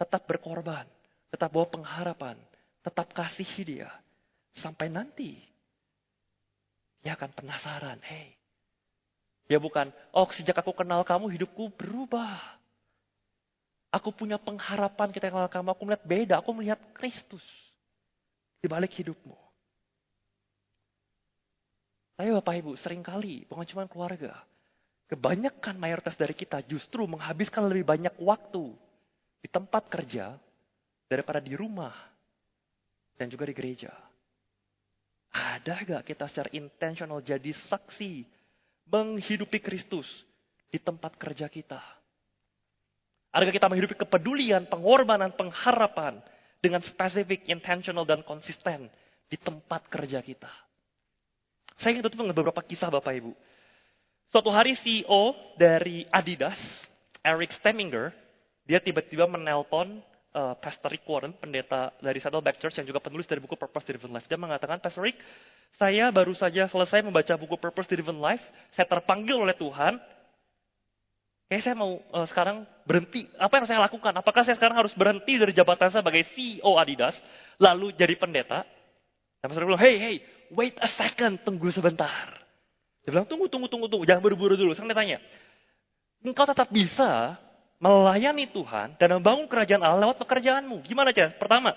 [0.00, 0.88] Tetap berkorban.
[1.28, 2.40] Tetap bawa pengharapan.
[2.80, 3.90] Tetap kasih dia.
[4.64, 5.36] Sampai nanti.
[7.04, 8.00] Dia akan penasaran.
[8.00, 8.41] Hei.
[9.50, 12.38] Ya bukan, oh sejak aku kenal kamu hidupku berubah.
[13.92, 15.68] Aku punya pengharapan kita kenal kamu.
[15.76, 16.34] Aku melihat beda.
[16.40, 17.44] Aku melihat Kristus.
[18.62, 19.36] Di balik hidupmu.
[22.16, 24.38] Tapi Bapak Ibu, sering kali, cuma keluarga.
[25.10, 28.72] Kebanyakan mayoritas dari kita justru menghabiskan lebih banyak waktu
[29.42, 30.38] di tempat kerja
[31.04, 31.92] daripada di rumah
[33.18, 33.92] dan juga di gereja.
[35.32, 38.24] Ada gak kita secara intensional jadi saksi
[38.88, 40.06] menghidupi Kristus
[40.70, 41.80] di tempat kerja kita?
[43.32, 46.20] Adakah kita menghidupi kepedulian, pengorbanan, pengharapan
[46.60, 48.92] dengan spesifik, intentional, dan konsisten
[49.26, 50.52] di tempat kerja kita?
[51.80, 53.32] Saya ingin tutup dengan beberapa kisah Bapak Ibu.
[54.28, 56.60] Suatu hari CEO dari Adidas,
[57.24, 58.12] Eric Stemminger,
[58.68, 60.00] dia tiba-tiba menelpon
[60.32, 64.12] uh, Pastor Rick Warren, pendeta dari Saddleback Church yang juga penulis dari buku Purpose Driven
[64.12, 64.26] Life.
[64.28, 65.20] Dia mengatakan, Pastor Rick,
[65.76, 68.42] saya baru saja selesai membaca buku Purpose Driven Life.
[68.72, 70.00] Saya terpanggil oleh Tuhan.
[71.52, 73.28] Kayak saya mau uh, sekarang berhenti.
[73.36, 74.12] Apa yang saya lakukan?
[74.16, 77.12] Apakah saya sekarang harus berhenti dari jabatan saya sebagai CEO Adidas,
[77.60, 78.64] lalu jadi pendeta?
[79.44, 80.16] Dan Pastor Rick bilang, hey, hey,
[80.48, 82.40] wait a second, tunggu sebentar.
[83.04, 84.04] Dia bilang, tunggu, tunggu, tunggu, tunggu.
[84.08, 84.72] Jangan buru-buru dulu.
[84.72, 85.18] Saya tanya,
[86.24, 87.36] engkau tetap bisa
[87.82, 90.86] melayani Tuhan dan membangun kerajaan Allah lewat pekerjaanmu.
[90.86, 91.34] Gimana aja?
[91.34, 91.74] Pertama,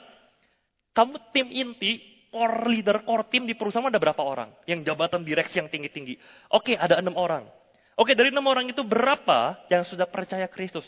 [0.93, 1.97] kamu tim inti,
[2.29, 4.53] core leader, core team di perusahaan ada berapa orang?
[4.69, 6.21] Yang jabatan direksi yang tinggi-tinggi.
[6.53, 7.49] Oke, ada enam orang.
[7.97, 10.85] Oke, dari enam orang itu berapa yang sudah percaya Kristus?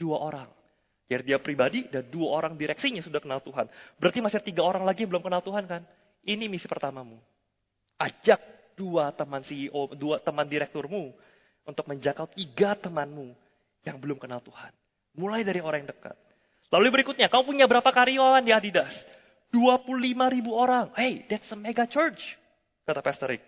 [0.00, 0.48] Dua orang.
[1.04, 3.68] Jadi dia pribadi dan dua orang direksinya sudah kenal Tuhan.
[4.00, 5.84] Berarti masih tiga orang lagi yang belum kenal Tuhan kan?
[6.24, 7.20] Ini misi pertamamu.
[8.00, 8.40] Ajak
[8.72, 11.12] dua teman CEO, dua teman direkturmu
[11.68, 13.43] untuk menjangkau tiga temanmu
[13.84, 14.72] yang belum kenal Tuhan.
[15.14, 16.16] Mulai dari orang yang dekat.
[16.72, 18.90] Lalu berikutnya, kau punya berapa karyawan di Adidas?
[19.54, 20.90] 25 ribu orang.
[20.98, 22.18] Hey, that's a mega church.
[22.82, 23.46] Kata Pastor Rick.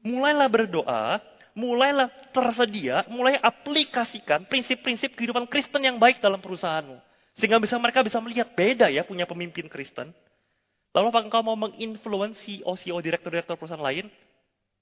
[0.00, 1.20] Mulailah berdoa,
[1.52, 6.96] mulailah tersedia, mulai aplikasikan prinsip-prinsip kehidupan Kristen yang baik dalam perusahaanmu.
[7.36, 10.08] Sehingga bisa mereka bisa melihat beda ya punya pemimpin Kristen.
[10.90, 14.10] Lalu apakah engkau mau menginfluence CEO, CEO, direktur-direktur perusahaan lain?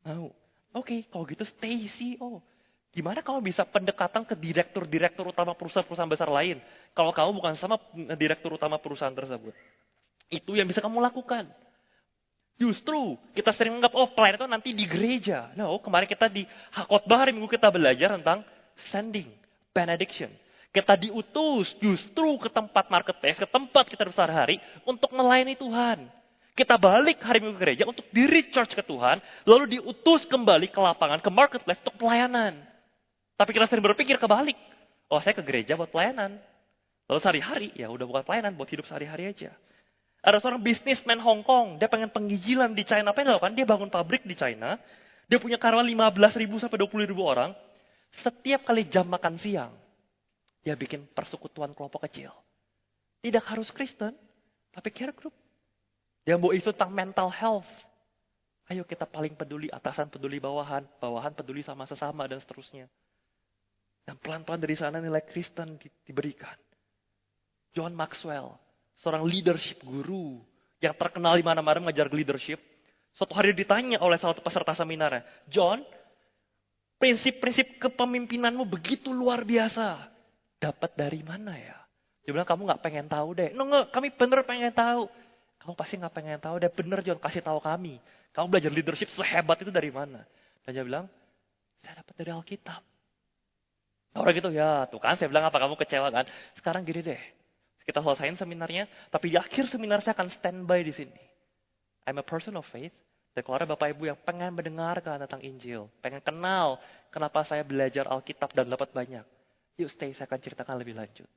[0.06, 0.32] Mau.
[0.72, 2.40] Oke, okay, kalau gitu stay CEO.
[2.88, 6.58] Gimana kamu bisa pendekatan ke direktur-direktur utama perusahaan-perusahaan besar lain?
[6.96, 7.76] Kalau kamu bukan sama
[8.16, 9.52] direktur utama perusahaan tersebut.
[10.32, 11.48] Itu yang bisa kamu lakukan.
[12.58, 15.54] Justru kita sering menganggap, oh pelayan itu nanti di gereja.
[15.54, 16.42] No, kemarin kita di
[16.74, 18.42] khotbah hari minggu kita belajar tentang
[18.90, 19.30] sending,
[19.70, 20.32] benediction.
[20.74, 26.10] Kita diutus justru ke tempat marketplace, ke tempat kita bersehari-hari untuk melayani Tuhan.
[26.58, 31.22] Kita balik hari minggu gereja untuk di recharge ke Tuhan, lalu diutus kembali ke lapangan,
[31.22, 32.58] ke marketplace untuk pelayanan.
[33.38, 34.58] Tapi kita sering berpikir kebalik.
[35.06, 36.42] Oh, saya ke gereja buat pelayanan.
[37.08, 39.54] Lalu sehari-hari, ya udah bukan pelayanan, buat hidup sehari-hari aja.
[40.20, 43.14] Ada seorang bisnismen Hong Kong, dia pengen penggijilan di China.
[43.14, 43.54] Apa yang dilakukan?
[43.54, 44.76] Dia bangun pabrik di China.
[45.30, 47.54] Dia punya karyawan 15 ribu sampai 20 ribu orang.
[48.20, 49.72] Setiap kali jam makan siang,
[50.66, 52.34] dia bikin persekutuan kelompok kecil.
[53.22, 54.16] Tidak harus Kristen,
[54.74, 55.32] tapi care group.
[56.26, 57.68] Dia mau isu tentang mental health.
[58.68, 62.84] Ayo kita paling peduli atasan, peduli bawahan, bawahan peduli sama sesama dan seterusnya.
[64.08, 65.76] Dan pelan-pelan dari sana nilai Kristen
[66.08, 66.56] diberikan.
[67.76, 68.56] John Maxwell,
[69.04, 70.40] seorang leadership guru
[70.80, 72.56] yang terkenal di mana-mana mengajar leadership.
[73.12, 75.84] Suatu hari ditanya oleh salah satu peserta seminarnya, John,
[76.96, 80.08] prinsip-prinsip kepemimpinanmu begitu luar biasa.
[80.56, 81.76] Dapat dari mana ya?
[82.24, 83.52] Dia bilang, kamu gak pengen tahu deh.
[83.52, 85.04] No, enggak, kami bener pengen tahu.
[85.60, 86.72] Kamu pasti gak pengen tahu deh.
[86.72, 88.00] Bener John, kasih tahu kami.
[88.32, 90.24] Kamu belajar leadership sehebat itu dari mana?
[90.64, 91.04] Dan dia bilang,
[91.84, 92.97] saya dapat dari Alkitab.
[94.16, 96.24] Orang gitu, ya tuh kan saya bilang apa kamu kecewa kan?
[96.56, 97.20] Sekarang gini deh,
[97.84, 101.20] kita selesaiin seminarnya, tapi di akhir seminar saya akan standby di sini.
[102.08, 102.92] I'm a person of faith.
[103.36, 106.80] Dan keluar Bapak Ibu yang pengen mendengarkan tentang Injil, pengen kenal
[107.12, 109.22] kenapa saya belajar Alkitab dan dapat banyak.
[109.78, 111.28] Yuk stay, saya akan ceritakan lebih lanjut.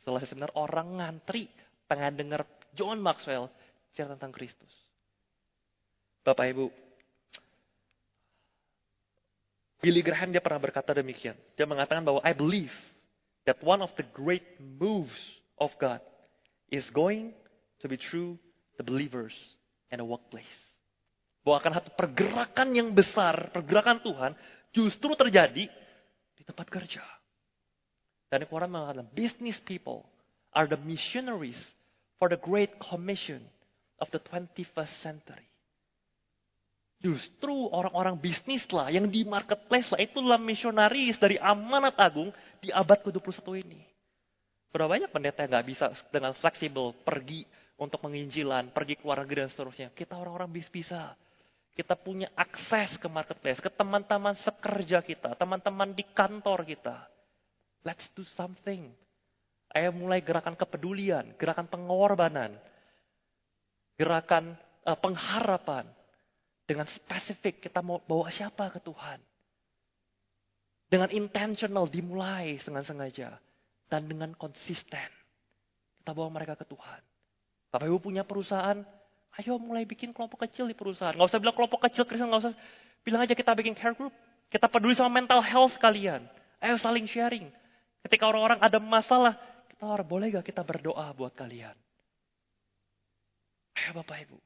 [0.00, 1.52] Setelah seminar, orang ngantri
[1.84, 3.52] pengen dengar John Maxwell
[3.92, 4.72] cerita tentang Kristus.
[6.24, 6.72] Bapak Ibu,
[9.84, 11.36] Billy Graham dia pernah berkata demikian.
[11.52, 12.72] Dia mengatakan bahwa I believe
[13.44, 15.12] that one of the great moves
[15.60, 16.00] of God
[16.72, 17.36] is going
[17.84, 18.40] to be through
[18.80, 19.36] the believers
[19.92, 20.48] in a workplace.
[21.44, 24.32] Bahwa akan satu pergerakan yang besar, pergerakan Tuhan
[24.72, 25.68] justru terjadi
[26.32, 27.04] di tempat kerja.
[28.32, 30.08] Dan Quran mengatakan, business people
[30.56, 31.60] are the missionaries
[32.16, 33.44] for the great commission
[34.00, 35.44] of the 21st century.
[37.04, 42.32] Justru orang-orang bisnis lah yang di marketplace lah itulah misionaris dari amanat agung
[42.64, 43.84] di abad ke-21 ini.
[44.72, 47.44] Berapa banyak pendeta yang nggak bisa dengan fleksibel pergi
[47.76, 49.88] untuk menginjilan, pergi ke luar negeri dan seterusnya.
[49.92, 51.12] Kita orang-orang bis bisa.
[51.76, 57.04] Kita punya akses ke marketplace, ke teman-teman sekerja kita, teman-teman di kantor kita.
[57.84, 58.88] Let's do something.
[59.76, 62.56] Ayo mulai gerakan kepedulian, gerakan pengorbanan,
[63.98, 65.84] gerakan uh, pengharapan,
[66.64, 69.20] dengan spesifik kita mau bawa siapa ke Tuhan.
[70.88, 73.36] Dengan intentional dimulai dengan sengaja.
[73.88, 75.10] Dan dengan konsisten.
[76.00, 77.00] Kita bawa mereka ke Tuhan.
[77.68, 78.80] Bapak Ibu punya perusahaan,
[79.40, 81.12] ayo mulai bikin kelompok kecil di perusahaan.
[81.12, 82.54] Gak usah bilang kelompok kecil Kristen, gak usah.
[83.04, 84.14] Bilang aja kita bikin care group.
[84.48, 86.24] Kita peduli sama mental health kalian.
[86.62, 87.50] Ayo saling sharing.
[88.06, 89.36] Ketika orang-orang ada masalah,
[89.68, 91.76] kita boleh gak kita berdoa buat kalian?
[93.74, 94.38] Ayo Bapak Ibu,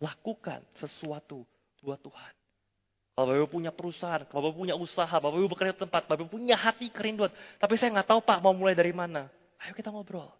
[0.00, 1.44] lakukan sesuatu
[1.80, 2.32] buat Tuhan.
[3.20, 6.40] Kalau Bapak Ibu punya perusahaan, kalau Bapak punya usaha, Bapak Ibu bekerja tempat, Bapak Ibu
[6.40, 7.28] punya hati kerinduan.
[7.60, 9.28] Tapi saya nggak tahu Pak mau mulai dari mana.
[9.60, 10.32] Ayo kita ngobrol.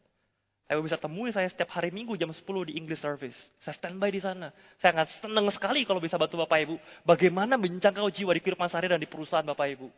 [0.70, 3.36] Ayo bisa temui saya setiap hari Minggu jam 10 di English Service.
[3.60, 4.54] Saya standby di sana.
[4.78, 6.76] Saya sangat senang sekali kalau bisa bantu Bapak Ibu.
[7.02, 9.90] Bagaimana menjangkau jiwa di kehidupan sehari dan di perusahaan Bapak Ibu.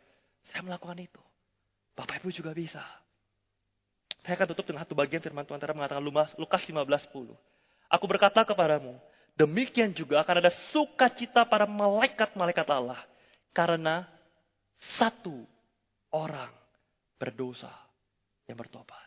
[0.49, 1.21] Saya melakukan itu.
[1.93, 2.81] Bapak Ibu juga bisa.
[4.25, 7.31] Saya akan tutup dengan satu bagian firman Tuhan Tera mengatakan Lukas 15.10.
[7.93, 8.97] Aku berkata kepadamu,
[9.37, 13.01] demikian juga akan ada sukacita para malaikat-malaikat Allah.
[13.53, 14.05] Karena
[14.97, 15.45] satu
[16.13, 16.49] orang
[17.17, 17.71] berdosa
[18.49, 18.99] yang bertobat.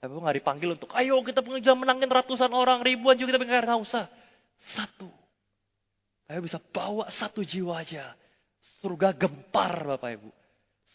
[0.00, 3.84] Tapi nggak dipanggil untuk, ayo kita pengejar menangin ratusan orang, ribuan juga kita pengen nggak
[3.84, 4.08] usah.
[4.72, 5.08] Satu.
[6.30, 8.16] Ayo bisa bawa satu jiwa aja.
[8.80, 10.30] Surga gempar Bapak Ibu.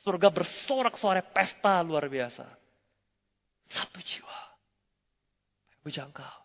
[0.02, 2.46] Surga bersorak-sorai pesta luar biasa.
[3.70, 4.40] Satu jiwa.
[5.82, 6.45] Ibu jangkau.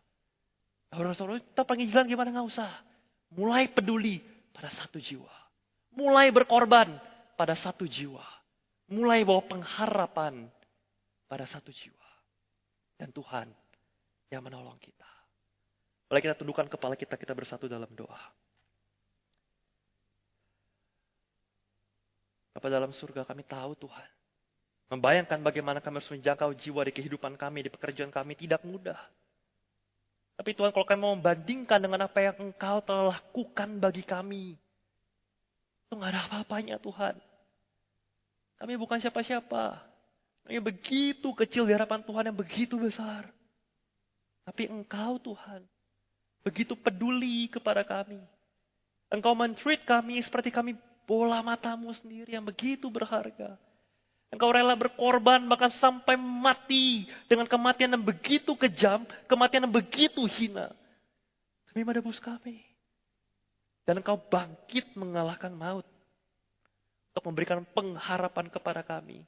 [0.90, 2.70] Saudara-saudara, kita panggilan gimana nggak usah.
[3.38, 4.18] Mulai peduli
[4.50, 5.30] pada satu jiwa.
[5.94, 6.98] Mulai berkorban
[7.38, 8.26] pada satu jiwa.
[8.90, 10.50] Mulai bawa pengharapan
[11.30, 12.08] pada satu jiwa
[12.98, 13.46] dan Tuhan
[14.34, 15.06] yang menolong kita.
[16.10, 18.18] Mari kita tundukkan kepala kita, kita bersatu dalam doa.
[22.50, 24.10] Bapak dalam surga kami tahu Tuhan.
[24.90, 28.98] Membayangkan bagaimana kami harus menjangkau jiwa di kehidupan kami, di pekerjaan kami tidak mudah.
[30.40, 34.56] Tapi Tuhan kalau kami mau membandingkan dengan apa yang Engkau telah lakukan bagi kami.
[35.84, 37.20] Itu nggak ada apa-apanya Tuhan.
[38.56, 39.84] Kami bukan siapa-siapa.
[40.48, 43.28] Yang begitu kecil di hadapan Tuhan yang begitu besar.
[44.48, 45.60] Tapi engkau Tuhan,
[46.40, 48.24] begitu peduli kepada kami.
[49.12, 50.72] Engkau mentreat kami seperti kami
[51.04, 53.60] bola matamu sendiri yang begitu berharga.
[54.30, 60.70] Engkau rela berkorban bahkan sampai mati dengan kematian yang begitu kejam, kematian yang begitu hina.
[61.70, 62.62] Demi menebus kami.
[63.82, 65.86] Dan engkau bangkit mengalahkan maut.
[67.10, 69.26] Untuk memberikan pengharapan kepada kami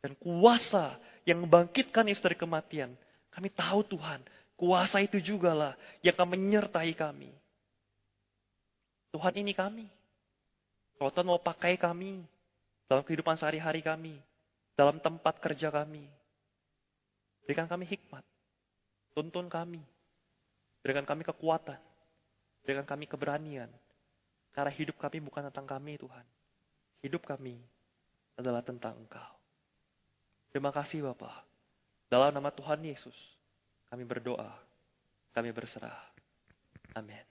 [0.00, 0.96] dan kuasa
[1.28, 2.96] yang membangkitkan Yesus dari kematian.
[3.30, 4.24] Kami tahu Tuhan,
[4.56, 7.30] kuasa itu juga lah yang akan menyertai kami.
[9.14, 9.86] Tuhan ini kami.
[10.96, 12.24] Kalau Tuhan mau pakai kami
[12.90, 14.18] dalam kehidupan sehari-hari kami,
[14.74, 16.10] dalam tempat kerja kami,
[17.46, 18.26] berikan kami hikmat,
[19.14, 19.78] tuntun kami,
[20.82, 21.78] berikan kami kekuatan,
[22.66, 23.70] berikan kami keberanian.
[24.50, 26.26] Karena hidup kami bukan tentang kami Tuhan.
[27.06, 27.62] Hidup kami
[28.34, 29.38] adalah tentang Engkau.
[30.50, 31.46] Terima kasih Bapak.
[32.10, 33.14] Dalam nama Tuhan Yesus,
[33.86, 34.50] kami berdoa,
[35.30, 36.10] kami berserah.
[36.98, 37.29] Amin.